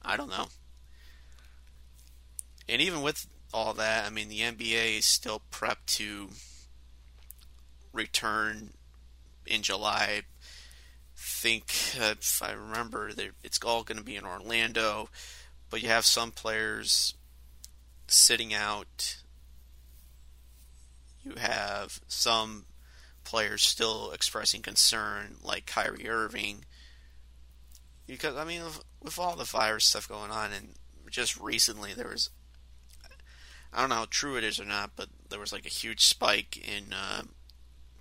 [0.00, 0.46] I don't know.
[2.68, 6.28] And even with all that, I mean, the NBA is still prepped to
[7.92, 8.74] return
[9.44, 10.22] in July.
[11.16, 11.64] Think,
[11.96, 13.10] if I remember,
[13.42, 15.08] it's all going to be in Orlando,
[15.68, 17.14] but you have some players
[18.06, 19.16] sitting out.
[21.24, 22.66] You have some
[23.24, 26.64] players still expressing concern, like Kyrie Irving.
[28.06, 28.62] Because, I mean,
[29.02, 30.74] with all the virus stuff going on, and
[31.10, 32.30] just recently there was
[33.72, 36.04] I don't know how true it is or not, but there was like a huge
[36.04, 37.22] spike in uh,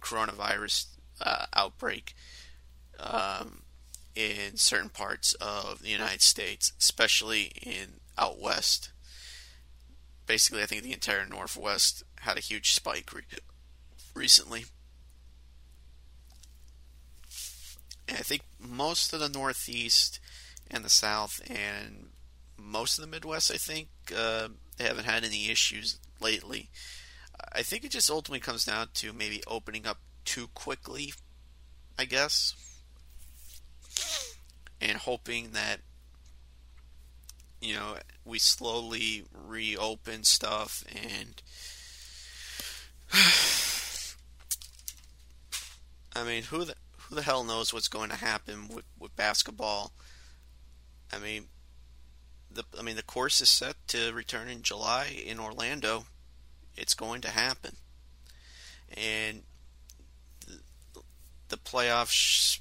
[0.01, 0.87] coronavirus
[1.21, 2.13] uh, outbreak
[2.99, 3.61] um,
[4.13, 8.91] in certain parts of the United States, especially in out west.
[10.25, 13.23] Basically, I think the entire Northwest had a huge spike re-
[14.13, 14.65] recently.
[18.07, 20.19] And I think most of the Northeast
[20.69, 22.09] and the South and
[22.57, 26.69] most of the Midwest, I think, uh, they haven't had any issues lately.
[27.53, 31.13] I think it just ultimately comes down to maybe opening up too quickly,
[31.97, 32.53] I guess,
[34.79, 35.79] and hoping that
[37.59, 37.95] you know
[38.25, 41.41] we slowly reopen stuff and
[46.15, 49.91] I mean who the who the hell knows what's going to happen with, with basketball
[51.11, 51.47] I mean
[52.53, 56.05] the I mean the course is set to return in July in Orlando.
[56.75, 57.75] It's going to happen,
[58.95, 59.43] and
[60.47, 61.01] the,
[61.49, 62.59] the playoffs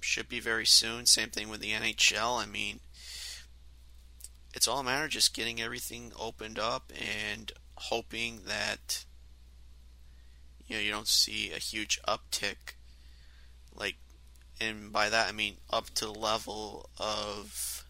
[0.00, 1.06] should be very soon.
[1.06, 2.42] Same thing with the NHL.
[2.42, 2.80] I mean,
[4.54, 9.04] it's all a matter of just getting everything opened up and hoping that
[10.66, 12.74] you know you don't see a huge uptick
[13.74, 13.96] like
[14.60, 17.84] and by that I mean up to the level of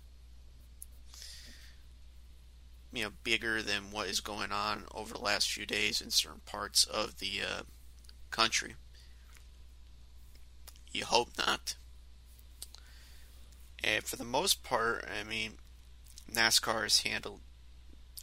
[2.95, 6.41] you know bigger than what is going on over the last few days in certain
[6.47, 7.62] parts of the uh,
[8.31, 8.75] country.
[10.93, 11.75] You hope not.
[13.83, 15.55] And for the most part, I mean,
[16.33, 17.41] NASCAR has handled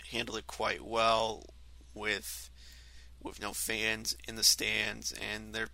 [0.10, 1.46] handled it quite well
[1.94, 2.50] with
[3.24, 5.70] with no fans in the stands, and they're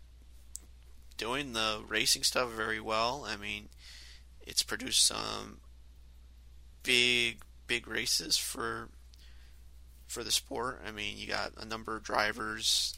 [1.17, 3.25] doing the racing stuff very well.
[3.27, 3.69] I mean,
[4.41, 5.59] it's produced some
[6.83, 8.89] big big races for
[10.07, 10.81] for the sport.
[10.87, 12.97] I mean, you got a number of drivers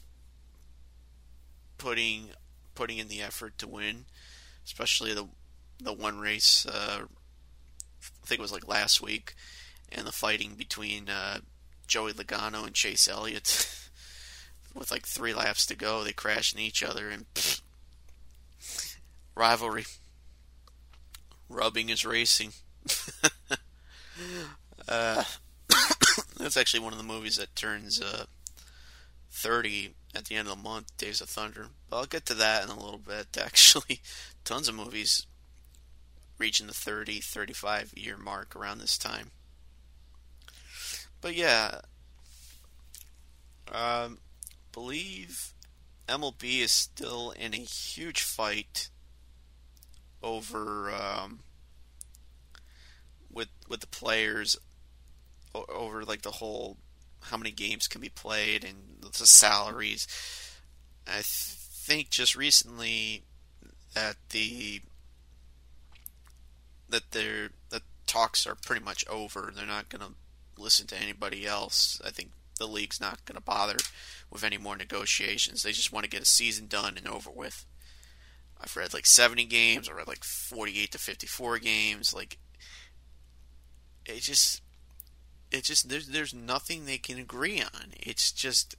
[1.78, 2.30] putting
[2.74, 4.04] putting in the effort to win,
[4.64, 5.28] especially the
[5.82, 6.66] the one race.
[6.66, 7.02] Uh,
[8.02, 9.34] I think it was like last week,
[9.90, 11.40] and the fighting between uh,
[11.86, 13.76] Joey Logano and Chase Elliott.
[14.74, 17.62] With like three laps to go, they crash into each other and pfft,
[19.34, 19.84] rivalry.
[21.48, 22.52] Rubbing is racing.
[24.88, 25.24] uh,
[26.38, 28.26] that's actually one of the movies that turns uh,
[29.30, 31.68] 30 at the end of the month, Days of Thunder.
[31.88, 33.36] But I'll get to that in a little bit.
[33.40, 34.00] Actually,
[34.44, 35.26] tons of movies
[36.38, 39.30] reaching the 30, 35 year mark around this time.
[41.20, 41.80] But yeah,
[43.70, 44.18] um,
[44.72, 45.52] believe
[46.08, 48.88] MLB is still in a huge fight
[50.22, 51.40] over um,
[53.32, 54.56] with with the players
[55.54, 56.76] over like the whole
[57.24, 60.06] how many games can be played and the salaries.
[61.06, 63.24] I think just recently
[63.94, 64.80] that the
[66.88, 69.52] that their the talks are pretty much over.
[69.54, 72.00] They're not going to listen to anybody else.
[72.04, 73.76] I think the league's not going to bother
[74.30, 75.62] with any more negotiations.
[75.62, 77.66] They just want to get a season done and over with.
[78.60, 79.88] I've read like 70 games.
[79.88, 82.14] I read like 48 to 54 games.
[82.14, 82.38] Like
[84.06, 84.62] it just
[85.50, 87.92] it just there's there's nothing they can agree on.
[87.98, 88.76] It's just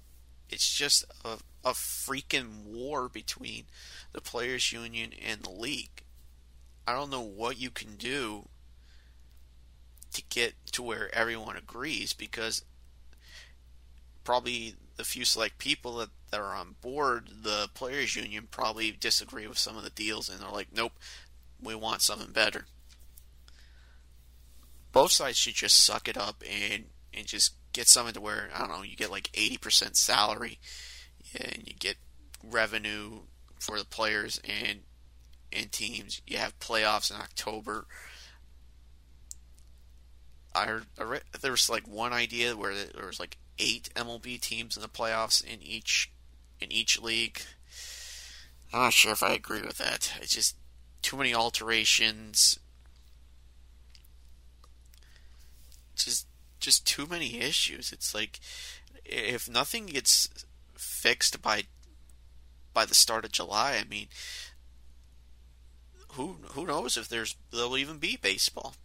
[0.50, 3.66] it's just a a freaking war between
[4.14, 6.04] the players union and the league.
[6.88, 8.48] I don't know what you can do
[10.14, 12.64] to get to where everyone agrees because
[14.24, 19.48] probably the few select people that, that are on board the players union probably disagree
[19.48, 20.94] with some of the deals and they're like nope
[21.62, 22.66] we want something better.
[24.92, 28.60] Both sides should just suck it up and and just get something to where I
[28.60, 30.60] don't know you get like 80% salary
[31.36, 31.98] and you get
[32.44, 33.22] revenue
[33.60, 34.80] for the players and
[35.54, 36.22] and teams.
[36.26, 37.86] You have playoffs in October.
[40.54, 44.42] I heard, I read, there was like one idea where there was like eight MLB
[44.42, 46.12] teams in the playoffs in each
[46.60, 47.42] in each league.
[48.74, 50.14] I'm not sure if I agree with that.
[50.22, 50.56] It's just
[51.02, 52.60] too many alterations.
[55.96, 56.28] Just
[56.60, 57.92] just too many issues.
[57.92, 58.40] It's like
[59.06, 60.30] if nothing gets
[60.76, 61.64] fixed by
[62.74, 64.08] by the start of July, I mean,
[66.14, 68.76] who who knows if there's there'll even be baseball?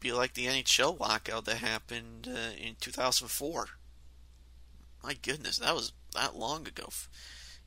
[0.00, 3.66] Be like the NHL lockout that happened uh, in 2004.
[5.02, 6.88] My goodness, that was that long ago,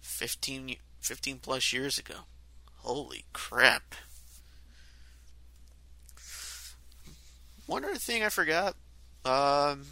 [0.02, 2.26] 15 15 plus years ago.
[2.78, 3.96] Holy crap!
[7.66, 8.76] One other thing I forgot
[9.26, 9.86] um,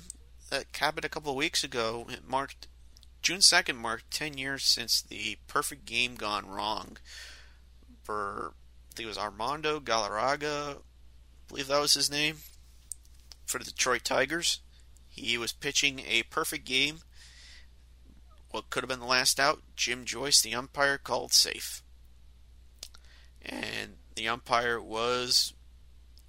[0.50, 2.08] that happened a couple of weeks ago.
[2.10, 2.68] It marked
[3.22, 6.98] June second marked ten years since the perfect game gone wrong
[8.04, 8.54] for
[8.92, 10.78] I think it was Armando Galarraga,
[11.48, 12.38] believe that was his name,
[13.46, 14.60] for the Detroit Tigers.
[15.10, 17.00] He was pitching a perfect game.
[18.52, 21.82] What could have been the last out, Jim Joyce, the umpire, called safe.
[23.44, 25.54] And the umpire was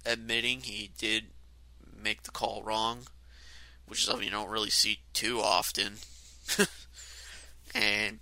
[0.05, 1.25] admitting he did
[2.01, 3.07] make the call wrong,
[3.85, 5.97] which is something you don't really see too often.
[7.75, 8.19] and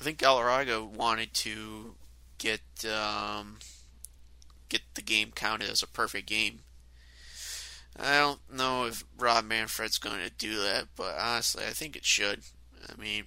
[0.00, 1.94] I think Galarraga wanted to
[2.38, 3.58] get um,
[4.70, 6.60] get the game counted as a perfect game.
[7.98, 12.04] I don't know if Rob Manfred's going to do that, but honestly, I think it
[12.04, 12.40] should.
[12.88, 13.24] I mean,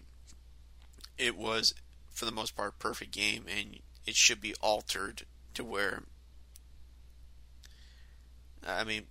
[1.17, 1.75] it was
[2.11, 5.23] for the most part a perfect game, and it should be altered
[5.53, 6.03] to where.
[8.65, 9.03] I mean,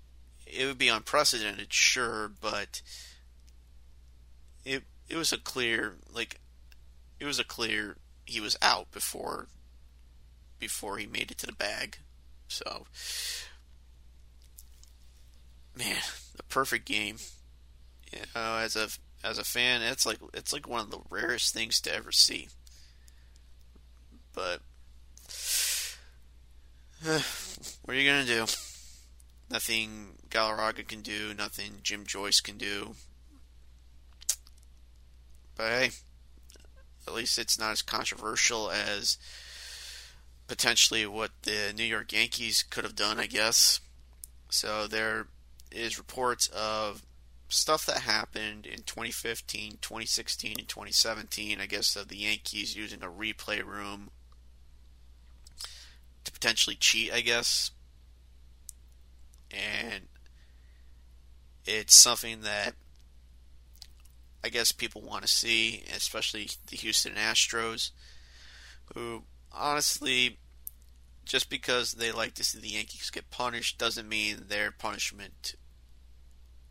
[0.46, 2.82] it would be unprecedented, sure, but
[4.64, 6.40] it it was a clear like
[7.20, 9.48] it was a clear he was out before
[10.58, 11.98] before he made it to the bag.
[12.52, 12.84] So
[15.76, 15.96] man,
[16.36, 17.16] the perfect game.
[18.12, 18.88] You know, as a
[19.24, 22.48] as a fan, it's like it's like one of the rarest things to ever see.
[24.34, 24.60] But
[27.02, 27.24] what
[27.88, 28.44] are you gonna do?
[29.50, 32.94] Nothing Galarraga can do, nothing Jim Joyce can do.
[35.56, 35.90] But hey,
[37.06, 39.16] at least it's not as controversial as
[40.46, 43.80] potentially what the New York Yankees could have done, I guess.
[44.50, 45.28] So there
[45.70, 47.02] is reports of
[47.48, 51.60] stuff that happened in 2015, 2016, and 2017.
[51.60, 54.10] I guess of the Yankees using a replay room
[56.24, 57.12] to potentially cheat.
[57.12, 57.70] I guess,
[59.50, 60.08] and
[61.64, 62.74] it's something that
[64.44, 67.90] I guess people want to see, especially the Houston Astros,
[68.94, 69.22] who
[69.54, 70.38] honestly,
[71.24, 75.54] just because they like to see the Yankees get punished doesn't mean their punishment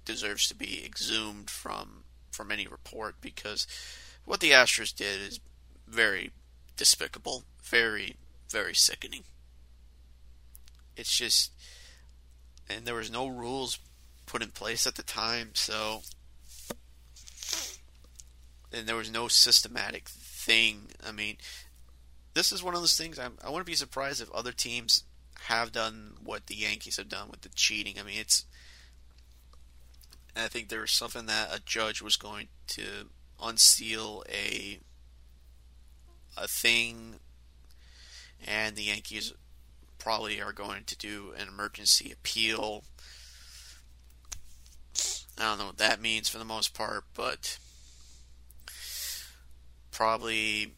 [0.05, 3.67] deserves to be exhumed from from any report because
[4.25, 5.39] what the Astros did is
[5.87, 6.31] very
[6.77, 8.15] despicable, very
[8.49, 9.23] very sickening.
[10.95, 11.51] It's just
[12.69, 13.79] and there was no rules
[14.25, 16.01] put in place at the time, so
[18.73, 20.87] and there was no systematic thing.
[21.05, 21.37] I mean,
[22.33, 25.03] this is one of those things I'm, I wouldn't be surprised if other teams
[25.47, 27.95] have done what the Yankees have done with the cheating.
[27.99, 28.45] I mean, it's
[30.35, 33.09] I think there was something that a judge was going to
[33.41, 34.79] unseal a
[36.37, 37.15] a thing,
[38.45, 39.33] and the Yankees
[39.99, 42.83] probably are going to do an emergency appeal.
[45.37, 47.57] I don't know what that means for the most part, but
[49.91, 50.75] probably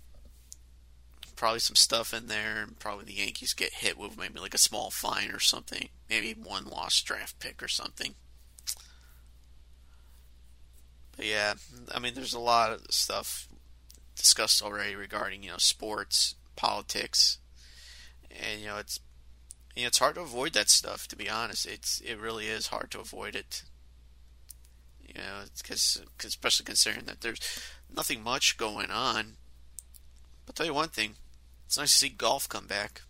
[1.44, 4.58] probably some stuff in there, and probably the Yankees get hit with maybe like a
[4.58, 8.16] small fine or something, maybe one lost draft pick or something.
[11.18, 11.56] But yeah,
[11.94, 13.50] I mean, there's a lot of stuff
[14.16, 17.40] discussed already regarding you know sports, politics,
[18.32, 19.02] and you know it's
[19.76, 21.10] you know, it's hard to avoid that stuff.
[21.10, 23.64] To be honest, it's it really is hard to avoid it.
[25.06, 27.42] You know, because especially considering that there's
[27.94, 29.34] nothing much going on.
[30.48, 31.16] I'll tell you one thing:
[31.74, 33.02] it's nice to see golf come back.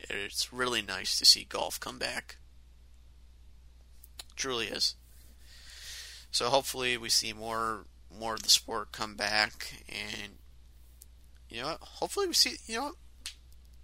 [0.00, 2.38] It's really nice to see golf come back.
[4.18, 4.96] It truly is.
[6.32, 10.32] So hopefully we see more more of the sport come back, and
[11.48, 11.78] you know, what?
[11.82, 12.56] hopefully we see.
[12.66, 12.92] You know,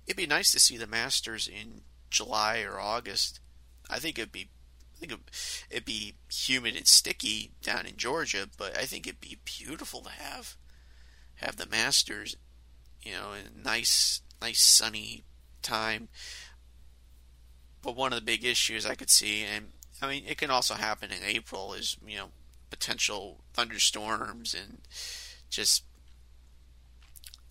[0.08, 3.38] it'd be nice to see the Masters in July or August.
[3.88, 4.48] I think it'd be.
[4.96, 5.20] I think
[5.70, 10.10] it'd be humid and sticky down in Georgia, but I think it'd be beautiful to
[10.10, 10.56] have
[11.36, 12.36] have the Masters,
[13.02, 15.24] you know, in nice, nice sunny
[15.62, 16.08] time.
[17.82, 19.68] But one of the big issues I could see, and
[20.00, 22.28] I mean, it can also happen in April, is you know
[22.70, 24.78] potential thunderstorms and
[25.50, 25.84] just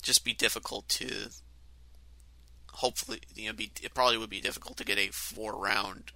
[0.02, 1.30] just be difficult to
[2.74, 6.12] hopefully you know be it probably would be difficult to get a four round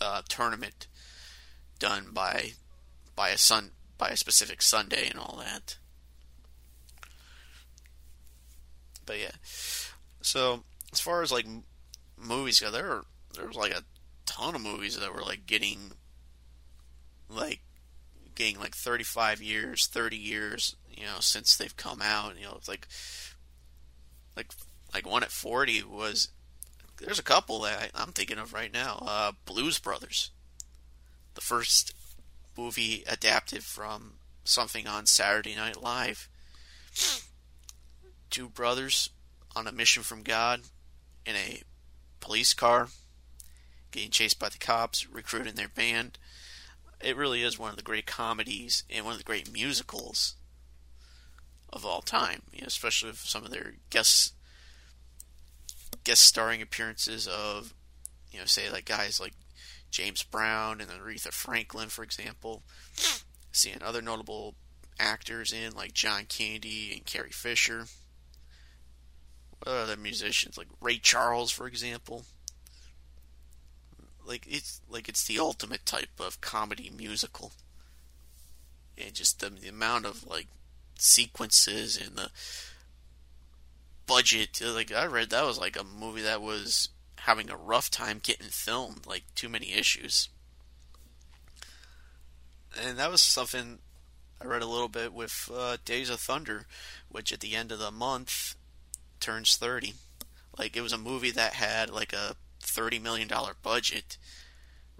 [0.00, 0.86] uh, tournament
[1.78, 2.52] done by
[3.16, 5.78] by a sun by a specific Sunday and all that.
[9.06, 9.32] But yeah,
[10.20, 11.46] so as far as like
[12.18, 13.02] movies go, there
[13.34, 13.84] there was like a
[14.26, 15.92] ton of movies that were like getting
[17.28, 17.60] like
[18.34, 22.36] getting like 35 years, 30 years, you know, since they've come out.
[22.38, 22.86] You know, it's like
[24.36, 24.52] like
[24.94, 26.28] like one at 40 was.
[26.98, 29.04] There's a couple that I, am thinking of right now.
[29.06, 30.30] Uh, Blues Brothers,
[31.34, 31.92] the first
[32.56, 36.30] movie adapted from something on Saturday Night Live.
[38.30, 39.10] Two brothers
[39.54, 40.62] on a mission from God
[41.24, 41.62] in a
[42.20, 42.88] police car,
[43.90, 46.18] getting chased by the cops, recruiting their band
[47.00, 50.34] it really is one of the great comedies and one of the great musicals
[51.72, 52.42] of all time.
[52.52, 54.34] You know, especially with some of their guest
[56.04, 57.74] guest starring appearances of,
[58.30, 59.34] you know, say like guys like
[59.90, 62.62] James Brown and Aretha Franklin, for example.
[63.52, 64.54] Seeing other notable
[64.98, 67.86] actors in like John Candy and Carrie Fisher.
[69.64, 72.24] Other musicians like Ray Charles, for example
[74.26, 77.52] like it's like it's the ultimate type of comedy musical.
[78.98, 80.48] And just the, the amount of like
[80.98, 82.30] sequences and the
[84.06, 86.88] budget like I read that was like a movie that was
[87.20, 90.28] having a rough time getting filmed, like too many issues.
[92.78, 93.78] And that was something
[94.40, 96.66] I read a little bit with uh, Days of Thunder,
[97.08, 98.54] which at the end of the month
[99.20, 99.94] turns 30.
[100.58, 104.18] Like it was a movie that had like a 30 million dollar budget.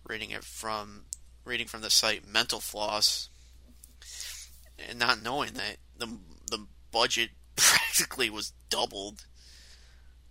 [0.09, 1.07] Reading it from
[1.45, 3.29] reading from the site Mental Floss,
[4.89, 9.27] and not knowing that the the budget practically was doubled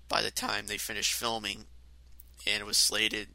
[0.07, 1.65] by the time they finished filming,
[2.45, 3.29] and it was slated,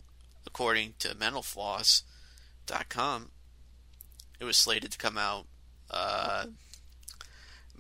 [0.47, 3.31] according to MentalFloss.com,
[4.39, 5.47] it was slated to come out
[5.91, 6.47] uh,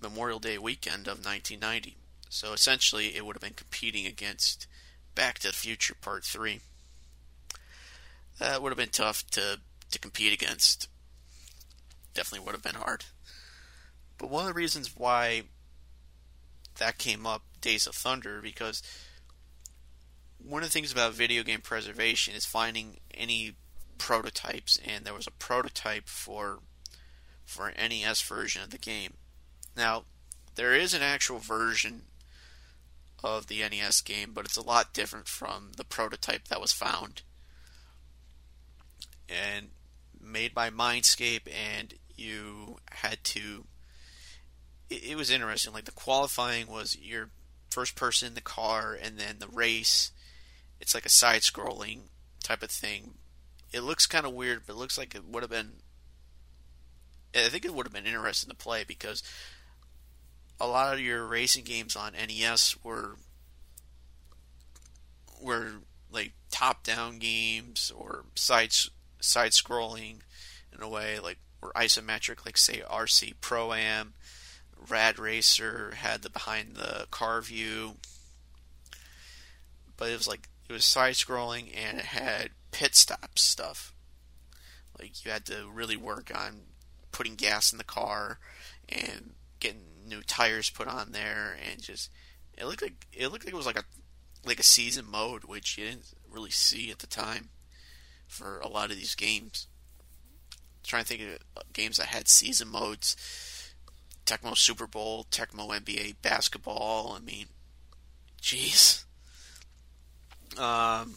[0.01, 2.00] Memorial Day weekend of 1990.
[2.31, 4.69] So essentially, it would have been competing against
[5.17, 6.61] Back to the Future Part 3.
[8.39, 9.59] That would have been tough to,
[9.91, 10.89] to compete against.
[12.15, 13.05] Definitely would have been hard.
[14.17, 15.43] But one of the reasons why
[16.79, 18.81] that came up, Days of Thunder, because
[20.39, 23.57] one of the things about video game preservation is finding any
[23.99, 26.61] prototypes, and there was a prototype for
[27.45, 29.15] for an NES version of the game.
[29.77, 30.05] Now,
[30.55, 32.03] there is an actual version
[33.23, 37.23] of the NES game, but it's a lot different from the prototype that was found.
[39.29, 39.69] And
[40.21, 43.67] made by Mindscape, and you had to.
[44.89, 45.73] It, it was interesting.
[45.73, 47.31] Like the qualifying was your
[47.71, 50.13] first person in the car, and then the race.
[50.81, 52.09] It's like a side scrolling
[52.43, 53.15] type of thing.
[53.73, 55.73] It looks kind of weird, but it looks like it would have been.
[57.35, 59.23] I think it would have been interesting to play because
[60.61, 63.17] a lot of your racing games on NES were
[65.41, 65.73] were
[66.13, 68.73] like top down games or side
[69.21, 70.19] side scrolling
[70.75, 74.15] in a way like were isometric like say RC Pro Am
[74.89, 77.97] Rad Racer had the behind the car view.
[79.97, 83.93] But it was like it was side scrolling and it had pit stop stuff.
[84.99, 86.63] Like you had to really work on
[87.13, 88.39] putting gas in the car
[88.89, 92.11] and getting new tires put on there and just
[92.57, 93.85] it looked like it looked like it was like a
[94.45, 97.51] like a season mode which you didn't really see at the time
[98.31, 99.67] for a lot of these games.
[100.53, 103.17] I'm trying to think of uh, games that had season modes.
[104.25, 107.17] Tecmo Super Bowl, Tecmo NBA basketball.
[107.17, 107.47] I mean,
[108.41, 109.05] jeez.
[110.57, 111.15] Um,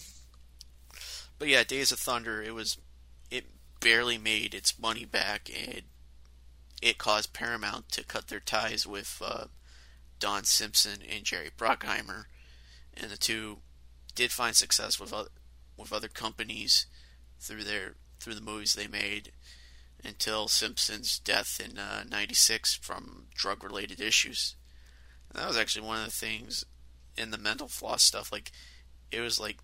[1.38, 2.42] but yeah, Days of Thunder.
[2.42, 2.78] It was
[3.30, 3.46] it
[3.80, 5.84] barely made its money back, and
[6.84, 9.46] it caused Paramount to cut their ties with uh,
[10.20, 12.26] Don Simpson and Jerry Bruckheimer,
[12.94, 13.60] and the two
[14.16, 15.30] did find success with other,
[15.78, 16.86] with other companies
[17.40, 19.32] through their through the movies they made
[20.04, 21.80] until Simpson's death in
[22.10, 24.56] '96 uh, from drug related issues.
[25.30, 26.66] And that was actually one of the things
[27.18, 28.30] in the mental floss stuff.
[28.30, 28.52] Like
[29.10, 29.60] it was like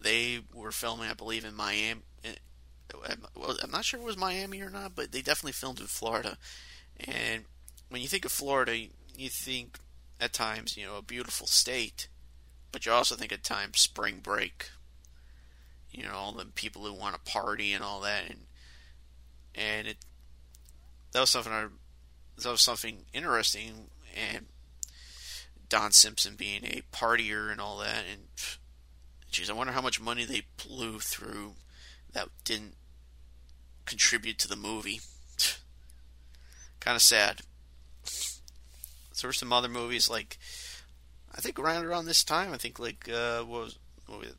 [0.00, 2.02] they were filming, I believe, in Miami
[3.06, 6.38] I'm not sure it was Miami or not, but they definitely filmed in Florida.
[7.00, 7.44] And
[7.88, 8.76] when you think of Florida,
[9.16, 9.78] you think
[10.20, 12.08] at times, you know, a beautiful state,
[12.72, 14.70] but you also think at times spring break.
[15.90, 18.40] You know, all the people who want to party and all that, and
[19.54, 19.98] and it
[21.12, 21.66] that was something I
[22.42, 24.46] that was something interesting, and
[25.68, 28.22] Don Simpson being a partier and all that, and
[29.30, 31.52] geez, I wonder how much money they blew through
[32.12, 32.74] that didn't
[33.86, 35.00] contribute to the movie.
[36.80, 37.40] kind of sad.
[38.04, 40.38] So there were some other movies like
[41.34, 42.52] I think around around this time.
[42.52, 44.34] I think like uh, was, what was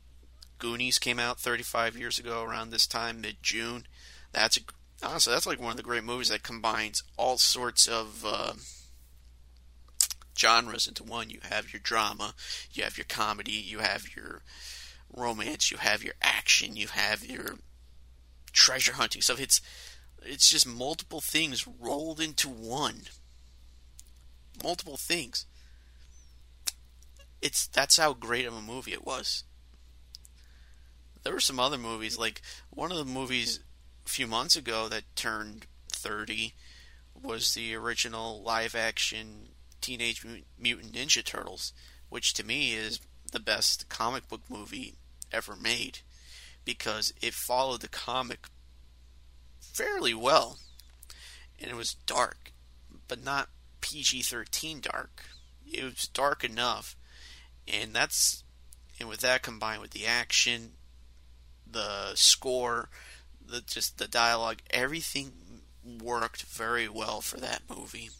[0.58, 3.86] Goonies came out 35 years ago around this time, mid June.
[4.32, 4.60] That's a,
[5.02, 8.52] honestly that's like one of the great movies that combines all sorts of uh,
[10.36, 11.28] genres into one.
[11.28, 12.34] You have your drama,
[12.72, 14.42] you have your comedy, you have your
[15.14, 17.56] romance, you have your action, you have your
[18.56, 19.40] treasure hunting stuff.
[19.40, 19.60] It's
[20.24, 23.02] it's just multiple things rolled into one.
[24.64, 25.46] Multiple things.
[27.40, 29.44] It's that's how great of a movie it was.
[31.22, 32.40] There were some other movies like
[32.70, 33.60] one of the movies
[34.04, 36.54] a few months ago that turned 30
[37.20, 39.48] was the original live action
[39.80, 40.24] Teenage
[40.58, 41.72] Mutant Ninja Turtles,
[42.08, 43.00] which to me is
[43.32, 44.94] the best comic book movie
[45.32, 46.00] ever made
[46.66, 48.48] because it followed the comic
[49.58, 50.58] fairly well.
[51.58, 52.52] And it was dark,
[53.08, 53.48] but not
[53.80, 55.22] PG 13 dark.
[55.66, 56.94] It was dark enough.
[57.66, 58.44] And that's,
[59.00, 60.72] and with that combined with the action,
[61.70, 62.90] the score,
[63.44, 65.32] the just the dialogue, everything
[66.02, 68.10] worked very well for that movie.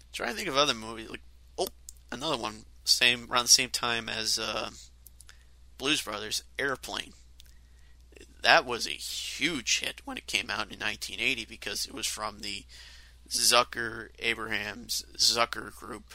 [0.00, 1.22] I'm trying to think of other movies like
[1.58, 1.68] oh,
[2.10, 4.70] another one same around the same time as uh,
[5.80, 7.14] Blues Brothers, Airplane.
[8.42, 12.40] That was a huge hit when it came out in 1980 because it was from
[12.40, 12.64] the
[13.30, 16.12] Zucker Abrahams Zucker group,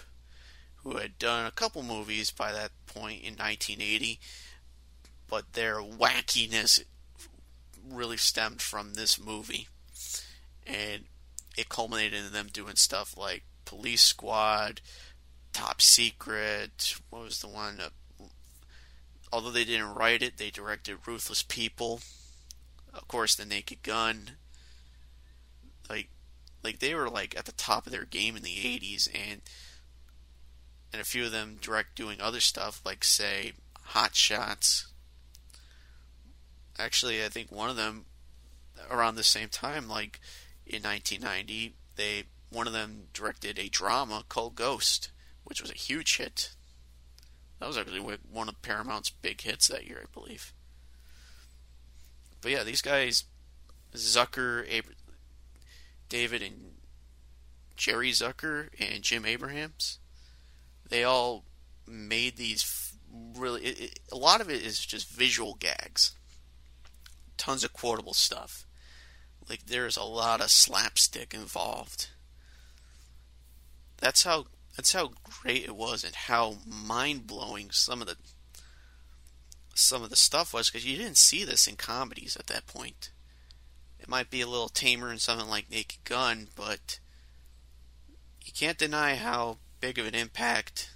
[0.84, 4.20] who had done a couple movies by that point in 1980,
[5.28, 6.84] but their wackiness
[7.90, 9.68] really stemmed from this movie.
[10.68, 11.06] And
[11.58, 14.82] it culminated in them doing stuff like Police Squad,
[15.54, 16.98] Top Secret.
[17.10, 17.80] What was the one?
[19.32, 22.02] Although they didn't write it, they directed Ruthless People.
[22.94, 24.32] Of course, The Naked Gun.
[25.90, 26.10] Like,
[26.64, 29.42] like they were like at the top of their game in the '80s, and
[30.92, 34.88] and a few of them direct doing other stuff, like say Hot Shots.
[36.80, 38.06] Actually, I think one of them
[38.90, 40.20] around the same time, like
[40.66, 45.12] in 1990, they one of them directed a drama called Ghost,
[45.44, 46.55] which was a huge hit.
[47.60, 50.54] That was actually one of Paramount's big hits that year, I believe.
[52.42, 53.24] But yeah, these guys,
[53.94, 54.94] Zucker, Ab-
[56.10, 56.74] David and
[57.76, 60.00] Jerry Zucker and Jim Abrahams,
[60.88, 61.46] they all
[61.88, 62.94] made these
[63.36, 63.62] really.
[63.64, 66.14] It, it, a lot of it is just visual gags,
[67.38, 68.66] tons of quotable stuff.
[69.50, 72.10] Like there's a lot of slapstick involved.
[73.98, 74.46] That's how
[74.76, 78.18] that's how great it was and how mind blowing some of the
[79.74, 83.12] some of the stuff was because you didn't see this in comedies at that point.
[84.00, 87.00] It might be a little tamer in something like Naked Gun, but
[88.46, 90.92] you can't deny how big of an impact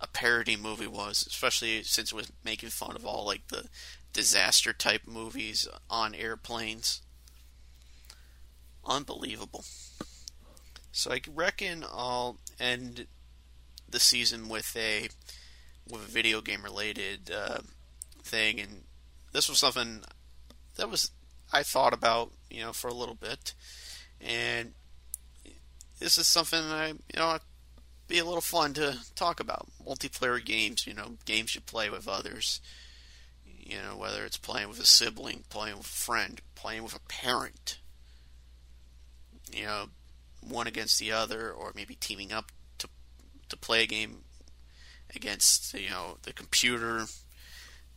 [0.00, 3.68] a parody movie was, especially since it was making fun of all like the
[4.12, 7.00] disaster type movies on airplanes.
[8.84, 9.64] Unbelievable.
[10.90, 13.06] So I reckon I'll end
[13.88, 15.08] the season with a
[15.90, 17.58] with a video game related uh,
[18.22, 18.84] thing, and
[19.32, 20.00] this was something
[20.76, 21.10] that was
[21.52, 23.54] I thought about, you know, for a little bit,
[24.20, 24.72] and
[25.98, 27.38] this is something I, you know,
[28.08, 29.68] be a little fun to talk about.
[29.86, 32.60] Multiplayer games, you know, games you play with others.
[33.44, 37.00] You know, whether it's playing with a sibling, playing with a friend, playing with a
[37.08, 37.78] parent.
[39.50, 39.84] You know,
[40.46, 42.88] one against the other, or maybe teaming up to
[43.48, 44.24] to play a game
[45.14, 47.06] against you know the computer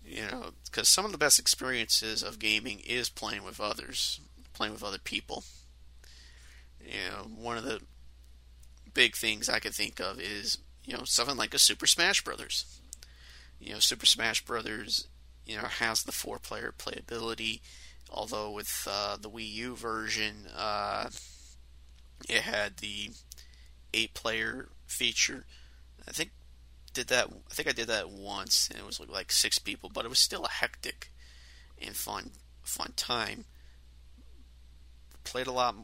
[0.07, 4.21] you know, because some of the best experiences of gaming is playing with others,
[4.53, 5.43] playing with other people.
[6.79, 7.81] You know, one of the
[8.93, 12.79] big things I could think of is, you know, something like a Super Smash Brothers.
[13.59, 15.07] You know, Super Smash Brothers,
[15.45, 17.59] you know, has the four-player playability,
[18.09, 21.09] although with uh, the Wii U version, uh,
[22.27, 23.11] it had the
[23.93, 25.45] eight-player feature.
[26.07, 26.31] I think
[26.93, 27.27] did that.
[27.27, 30.19] I think I did that once, and it was like six people, but it was
[30.19, 31.11] still a hectic
[31.79, 32.31] and fun,
[32.63, 33.45] fun time.
[35.23, 35.75] Played a lot.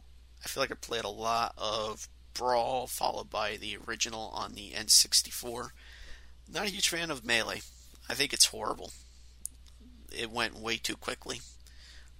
[0.43, 4.71] I feel like I played a lot of Brawl, followed by the original on the
[4.71, 5.69] N64.
[6.51, 7.61] Not a huge fan of Melee.
[8.09, 8.91] I think it's horrible.
[10.11, 11.41] It went way too quickly.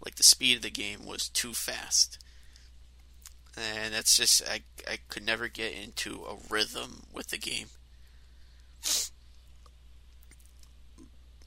[0.04, 2.20] Like the speed of the game was too fast.
[3.56, 7.68] And that's just I I could never get into a rhythm with the game.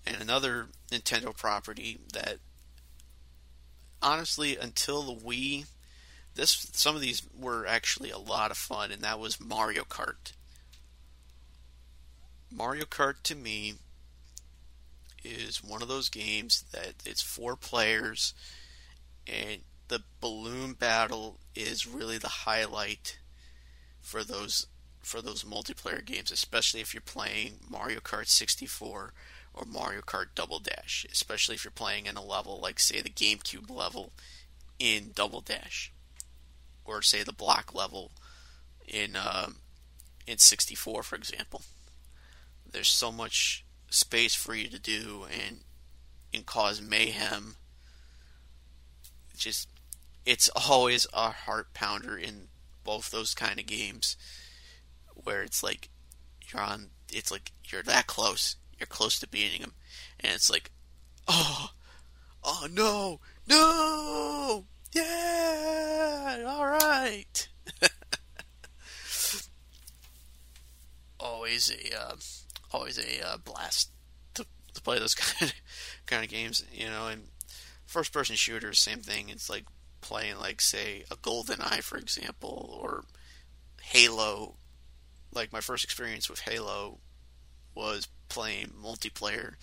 [0.06, 2.38] And another Nintendo property that
[4.00, 5.66] honestly until the Wii
[6.36, 10.32] this some of these were actually a lot of fun and that was Mario Kart.
[12.52, 13.74] Mario Kart to me
[15.24, 18.32] is one of those games that it's four players
[19.26, 23.18] and the balloon battle is really the highlight
[24.00, 24.66] for those
[25.02, 29.12] for those multiplayer games, especially if you're playing Mario Kart 64
[29.54, 33.08] or Mario Kart Double Dash, especially if you're playing in a level like, say, the
[33.08, 34.12] GameCube level
[34.80, 35.92] in Double Dash,
[36.84, 38.10] or say the block level
[38.86, 39.56] in um,
[40.26, 41.62] in 64, for example.
[42.70, 45.60] There's so much space for you to do and
[46.34, 47.56] and cause mayhem.
[49.36, 49.68] Just
[50.26, 52.48] it's always a heart pounder in
[52.84, 54.16] both those kind of games
[55.14, 55.88] where it's like
[56.52, 59.72] you're on it's like you're that close you're close to beating him
[60.20, 60.70] and it's like
[61.26, 61.70] oh
[62.44, 65.96] oh no no yeah
[66.46, 67.48] all right.
[71.20, 72.16] Always a uh,
[72.72, 73.90] always a uh, blast
[74.34, 75.56] to, to play those kind of,
[76.06, 77.28] kind of games you know and
[77.86, 79.28] first person shooters same thing.
[79.28, 79.64] It's like
[80.00, 83.04] playing like say a GoldenEye for example or
[83.80, 84.56] halo
[85.36, 86.98] like my first experience with Halo
[87.74, 89.54] was playing multiplayer.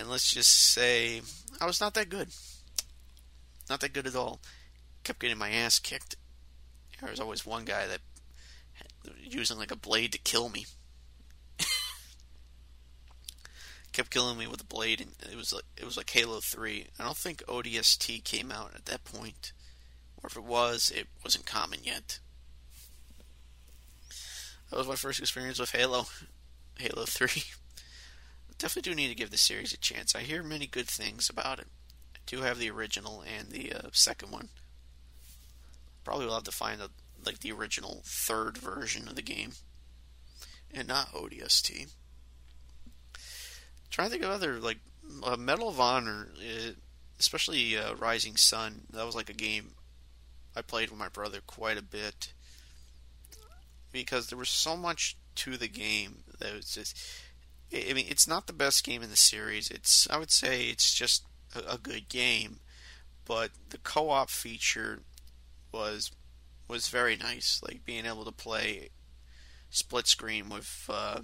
[0.00, 1.20] And let's just say
[1.60, 2.28] I was not that good.
[3.70, 4.40] Not that good at all.
[5.04, 6.16] Kept getting my ass kicked.
[7.00, 8.00] There was always one guy that
[9.20, 10.66] using like a blade to kill me.
[13.94, 16.88] Kept killing me with a blade, and it was like it was like Halo Three.
[16.98, 19.52] I don't think ODST came out at that point,
[20.20, 22.18] or if it was, it wasn't common yet.
[24.68, 26.06] That was my first experience with Halo,
[26.78, 27.44] Halo Three.
[28.58, 30.16] Definitely do need to give the series a chance.
[30.16, 31.68] I hear many good things about it.
[32.16, 34.48] I do have the original and the uh, second one.
[36.02, 36.90] Probably will have to find the
[37.24, 39.52] like the original third version of the game,
[40.74, 41.92] and not ODST.
[43.94, 44.78] Trying to think of other like
[45.22, 46.70] uh, Medal of Honor, uh,
[47.20, 48.82] especially uh, Rising Sun.
[48.90, 49.74] That was like a game
[50.56, 52.32] I played with my brother quite a bit
[53.92, 56.98] because there was so much to the game that was just.
[57.72, 59.70] I mean, it's not the best game in the series.
[59.70, 61.24] It's I would say it's just
[61.54, 62.58] a, a good game,
[63.24, 65.02] but the co-op feature
[65.72, 66.10] was
[66.66, 67.60] was very nice.
[67.62, 68.88] Like being able to play
[69.70, 71.20] split screen with uh,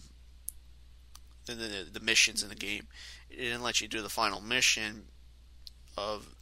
[1.58, 2.88] the, the, the missions in the game.
[3.30, 5.04] It didn't let you do the final mission
[5.96, 6.34] of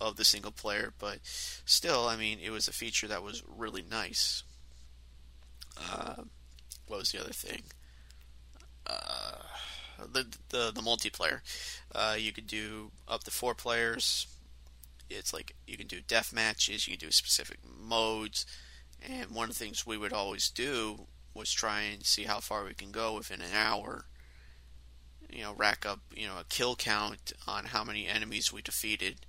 [0.00, 3.84] of the single player, but still, I mean, it was a feature that was really
[3.88, 4.42] nice.
[5.76, 6.22] Uh,
[6.86, 7.62] what was the other thing?
[8.86, 9.36] Uh,
[10.10, 11.40] the, the the multiplayer.
[11.94, 14.26] Uh, you could do up to four players
[15.10, 18.46] it's like you can do death matches, you can do specific modes,
[19.02, 22.64] and one of the things we would always do was try and see how far
[22.64, 24.04] we can go within an hour.
[25.32, 29.26] You know, rack up you know a kill count on how many enemies we defeated.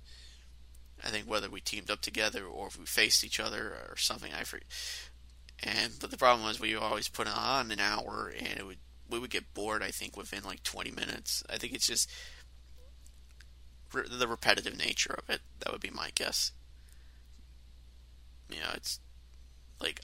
[1.04, 4.32] I think whether we teamed up together or if we faced each other or something,
[4.32, 4.66] I forget.
[5.62, 8.78] And but the problem was we always put on an hour, and it would
[9.08, 9.82] we would get bored.
[9.82, 11.42] I think within like 20 minutes.
[11.48, 12.10] I think it's just
[13.92, 15.40] the repetitive nature of it.
[15.60, 16.52] That would be my guess.
[18.48, 19.00] You know, it's
[19.80, 20.00] like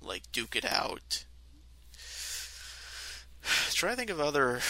[0.00, 1.24] like duke it out.
[3.72, 4.60] Try to think of other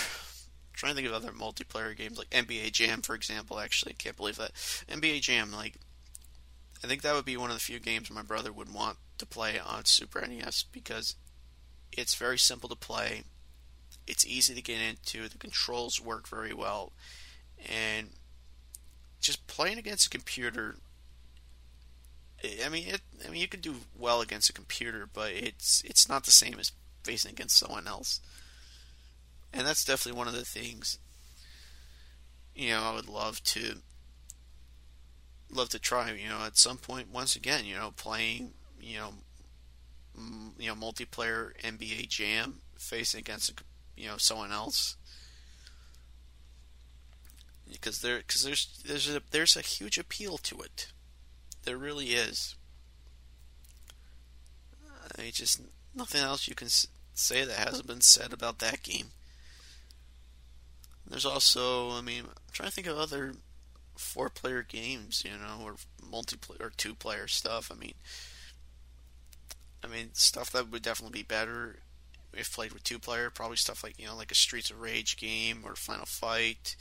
[0.79, 3.59] trying to think of other multiplayer games like NBA Jam, for example.
[3.59, 4.53] Actually, can't believe that
[4.89, 5.53] NBA Jam.
[5.53, 5.74] Like,
[6.85, 9.26] I think that would be one of the few games my brother would want to
[9.26, 11.16] play on Super NES because
[11.93, 13.24] it's very simple to play.
[14.07, 15.29] It's easy to get into.
[15.29, 16.93] The controls work very well,
[17.68, 18.11] and
[19.20, 20.76] just playing against a computer.
[22.64, 23.01] I mean, it.
[23.26, 26.57] I mean, you can do well against a computer, but it's it's not the same
[26.61, 26.70] as
[27.03, 28.20] facing against someone else.
[29.53, 30.99] And that's definitely one of the things.
[32.55, 33.77] You know, I would love to
[35.51, 36.11] love to try.
[36.13, 38.53] You know, at some point, once again, you know, playing.
[38.81, 39.09] You know,
[40.17, 43.53] m- you know, multiplayer NBA Jam facing against
[43.97, 44.97] you know someone else
[47.71, 50.89] because there because there's there's a there's a huge appeal to it.
[51.65, 52.55] There really is.
[55.17, 55.61] I mean, just
[55.95, 56.69] nothing else you can
[57.15, 59.09] say that hasn't been said about that game.
[61.09, 63.35] There's also, I mean, I'm trying to think of other
[63.97, 67.71] four-player games, you know, or multiplayer or two-player stuff.
[67.75, 67.95] I mean,
[69.83, 71.77] I mean, stuff that would definitely be better
[72.35, 73.31] if played with two-player.
[73.31, 76.77] Probably stuff like you know, like a Streets of Rage game or Final Fight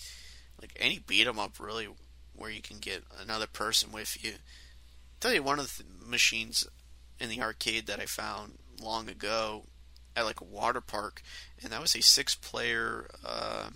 [0.61, 1.87] like any beat 'em up really
[2.33, 4.31] where you can get another person with you.
[4.31, 6.65] I'll tell you one of the machines
[7.19, 9.65] in the arcade that I found long ago
[10.15, 11.21] at like a water park,
[11.61, 13.69] and that was a six-player uh,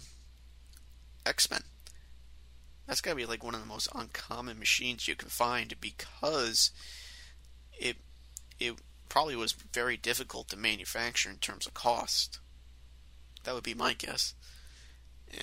[1.25, 1.63] X-Men.
[2.87, 6.71] That's gotta be like one of the most uncommon machines you can find because
[7.79, 7.97] it
[8.59, 8.75] it
[9.09, 12.39] probably was very difficult to manufacture in terms of cost.
[13.43, 14.33] That would be my guess.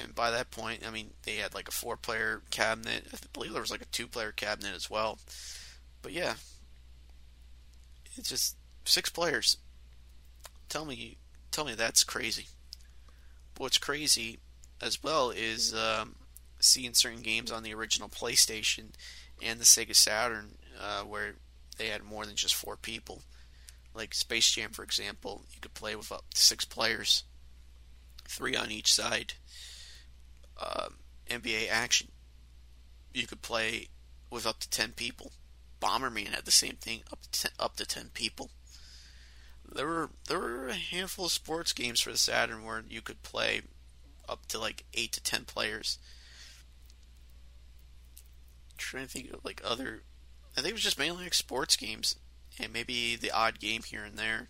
[0.03, 3.07] And by that point, I mean, they had like a four player cabinet.
[3.13, 5.19] I believe there was like a two player cabinet as well.
[6.03, 6.35] But yeah,
[8.17, 9.57] it's just six players.
[10.69, 11.17] Tell me,
[11.51, 12.47] tell me that's crazy.
[13.57, 14.39] What's crazy
[14.81, 16.17] as well is um,
[16.61, 18.91] seeing certain games on the original PlayStation
[19.43, 21.35] and the Sega Saturn uh, where
[21.77, 23.23] they had more than just four people.
[23.95, 27.25] Like Space Jam, for example, you could play with up to six players,
[28.29, 29.35] three on each side
[30.61, 30.89] uh,
[31.29, 32.09] NBA action.
[33.15, 33.89] You could play
[34.31, 35.33] with up to 10 people.
[35.81, 38.51] Bomberman had the same thing, up to 10, up to 10 people.
[39.71, 43.23] There were there were a handful of sports games for the Saturn where you could
[43.23, 43.63] play
[44.29, 45.99] up to like 8 to 10 players.
[48.73, 50.03] I'm trying to think of like other
[50.57, 52.17] I think it was just mainly like sports games
[52.59, 54.49] and maybe the odd game here and there.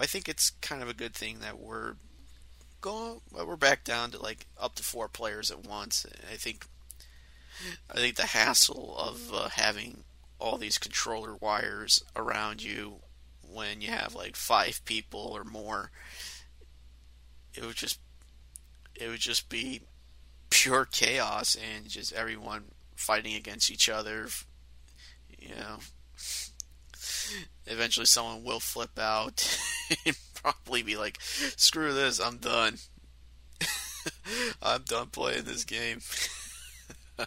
[0.00, 1.94] I think it's kind of a good thing that we're
[2.80, 3.20] going.
[3.30, 6.04] We're back down to like up to four players at once.
[6.30, 6.66] I think.
[7.88, 10.02] I think the hassle of uh, having
[10.40, 12.96] all these controller wires around you
[13.48, 15.92] when you have like five people or more,
[17.54, 17.98] it would just
[18.94, 19.82] it would just be
[20.50, 24.28] pure chaos and just everyone fighting against each other.
[25.38, 25.78] You know,
[27.66, 29.58] eventually someone will flip out
[30.06, 32.78] and probably be like, "Screw this, I'm done.
[34.62, 36.00] I'm done playing this game."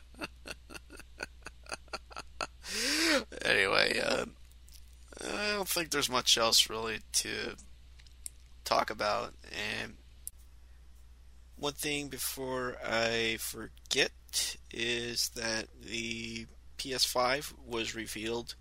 [3.44, 4.26] anyway, uh,
[5.24, 7.56] I don't think there's much else really to
[8.64, 9.34] talk about.
[9.82, 9.96] And
[11.58, 14.12] one thing before I forget
[14.72, 16.48] is that the
[16.78, 18.56] PS5 was revealed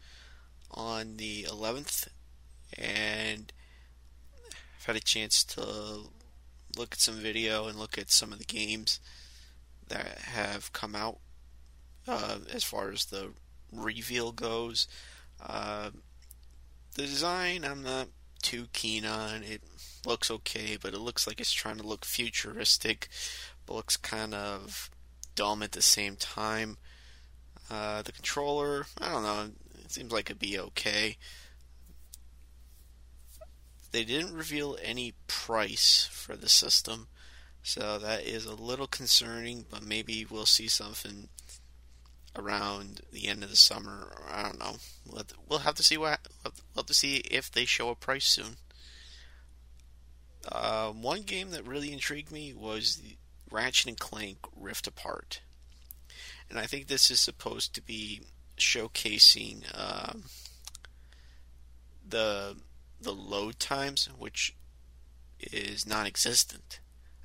[0.71, 2.09] on the 11th,
[2.79, 3.53] and
[4.79, 5.63] I've had a chance to
[6.77, 9.01] look at some video and look at some of the games
[9.89, 11.19] that have come out
[12.09, 13.31] uh, as far as the
[13.73, 14.89] reveal goes.
[15.45, 15.91] Uh,
[16.95, 18.09] the design, I'm not
[18.45, 19.43] too keen on.
[19.43, 19.63] It
[20.07, 23.09] looks okay, but it looks like it's trying to look futuristic,
[23.67, 24.91] but looks kind of
[25.35, 26.77] dumb at the same time.
[27.71, 29.51] Uh, the controller, I don't know,
[29.83, 31.17] it seems like it'd be okay.
[33.91, 37.09] They didn't reveal any price for the system,
[37.63, 41.29] so that is a little concerning, but maybe we'll see something
[42.37, 44.13] around the end of the summer.
[44.31, 44.77] I don't know.
[45.49, 46.21] We'll have to see what.
[46.45, 48.57] We'll have to see if they show a price soon.
[50.51, 53.01] Uh, one game that really intrigued me was
[53.51, 55.41] Ratchet and Clank Rift Apart,
[56.51, 58.21] and I think this is supposed to be
[58.59, 60.13] showcasing uh,
[62.07, 62.57] the
[63.01, 64.55] the load times, which
[65.41, 66.81] is non-existent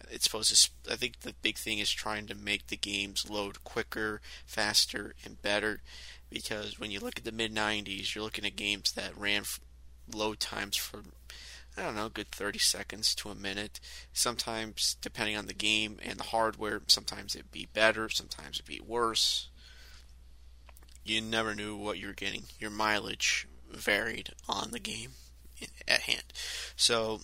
[0.09, 0.91] it's supposed to.
[0.91, 5.41] I think the big thing is trying to make the games load quicker, faster, and
[5.41, 5.81] better.
[6.29, 9.43] Because when you look at the mid '90s, you're looking at games that ran
[10.13, 11.03] load times for
[11.77, 13.79] I don't know, good 30 seconds to a minute.
[14.11, 18.81] Sometimes, depending on the game and the hardware, sometimes it'd be better, sometimes it'd be
[18.85, 19.49] worse.
[21.05, 22.43] You never knew what you were getting.
[22.59, 25.11] Your mileage varied on the game
[25.61, 26.25] eh, at hand.
[26.75, 27.21] So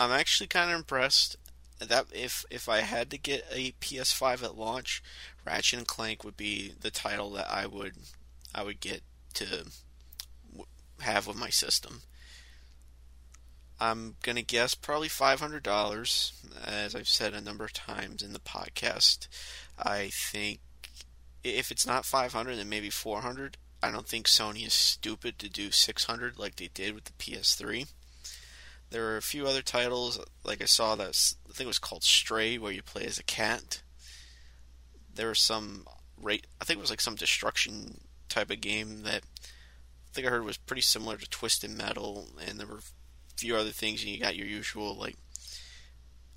[0.00, 1.36] I'm actually kind of impressed
[1.78, 5.02] that if if I had to get a PS5 at launch,
[5.44, 7.92] Ratchet and Clank would be the title that I would
[8.54, 9.02] I would get
[9.34, 9.66] to
[11.00, 12.00] have with my system.
[13.78, 16.32] I'm gonna guess probably five hundred dollars,
[16.64, 19.28] as I've said a number of times in the podcast.
[19.78, 20.60] I think
[21.44, 23.58] if it's not five hundred, then maybe four hundred.
[23.82, 27.12] I don't think Sony is stupid to do six hundred like they did with the
[27.12, 27.86] PS3.
[28.90, 32.02] There were a few other titles, like I saw that I think it was called
[32.02, 33.82] Stray, where you play as a cat.
[35.14, 35.86] There was some
[36.20, 40.30] rate, I think it was like some destruction type of game that I think I
[40.30, 44.02] heard was pretty similar to Twisted Metal, and there were a few other things.
[44.02, 45.16] And you got your usual like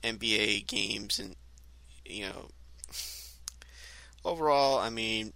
[0.04, 1.36] NBA games, and
[2.06, 2.50] you know,
[4.26, 5.34] overall, I mean,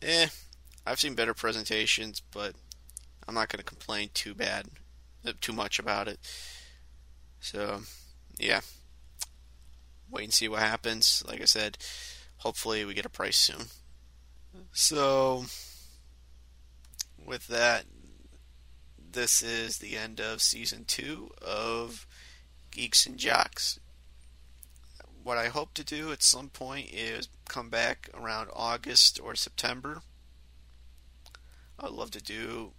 [0.00, 0.28] eh,
[0.86, 2.54] I've seen better presentations, but
[3.26, 4.68] I'm not going to complain too bad
[5.40, 6.18] too much about it.
[7.40, 7.80] So,
[8.38, 8.60] yeah.
[10.10, 11.24] Wait and see what happens.
[11.26, 11.78] Like I said,
[12.38, 13.66] hopefully we get a price soon.
[14.72, 15.46] So,
[17.24, 17.84] with that,
[19.12, 22.06] this is the end of season two of
[22.70, 23.80] Geeks and Jocks.
[25.22, 30.02] What I hope to do at some point is come back around August or September.
[31.78, 32.72] I'd love to do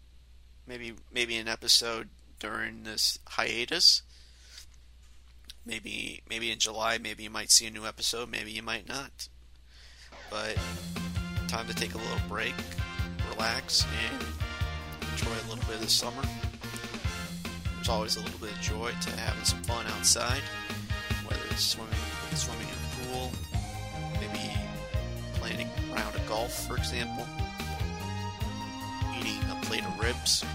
[0.67, 2.09] maybe maybe an episode
[2.45, 4.03] during this hiatus.
[5.65, 9.29] Maybe maybe in July, maybe you might see a new episode, maybe you might not.
[10.29, 10.57] But
[11.47, 12.53] time to take a little break,
[13.31, 14.23] relax, and
[15.11, 16.21] enjoy a little bit of the summer.
[17.75, 20.41] There's always a little bit of joy to having some fun outside,
[21.27, 21.93] whether it's swimming,
[22.35, 23.31] swimming in a pool,
[24.19, 24.53] maybe
[25.35, 27.25] playing around a golf, for example,
[29.19, 30.45] eating a plate of ribs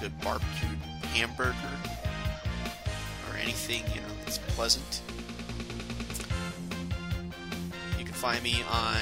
[0.00, 0.78] good barbecued
[1.12, 1.54] hamburger
[3.28, 5.02] or anything, you know, that's pleasant.
[7.98, 8.96] You can find me on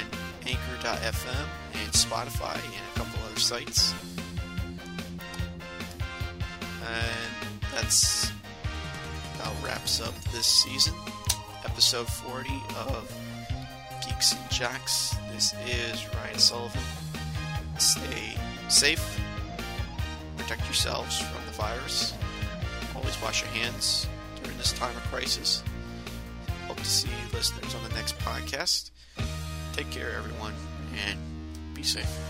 [0.45, 3.95] anchor.fm and Spotify and a couple other sites.
[6.85, 8.33] And that's
[9.37, 10.95] about wraps up this season.
[11.65, 12.51] Episode 40
[12.89, 13.15] of
[14.05, 15.15] Geeks and Jocks.
[15.33, 16.83] This is Ryan Sullivan.
[17.79, 18.37] Stay
[18.69, 19.21] safe
[20.49, 22.15] protect yourselves from the virus.
[22.97, 24.09] Always wash your hands
[24.43, 25.63] during this time of crisis.
[26.67, 28.91] Hope to see listeners on the next podcast.
[29.75, 30.55] Take care, everyone,
[31.07, 31.19] and
[31.75, 32.28] be safe.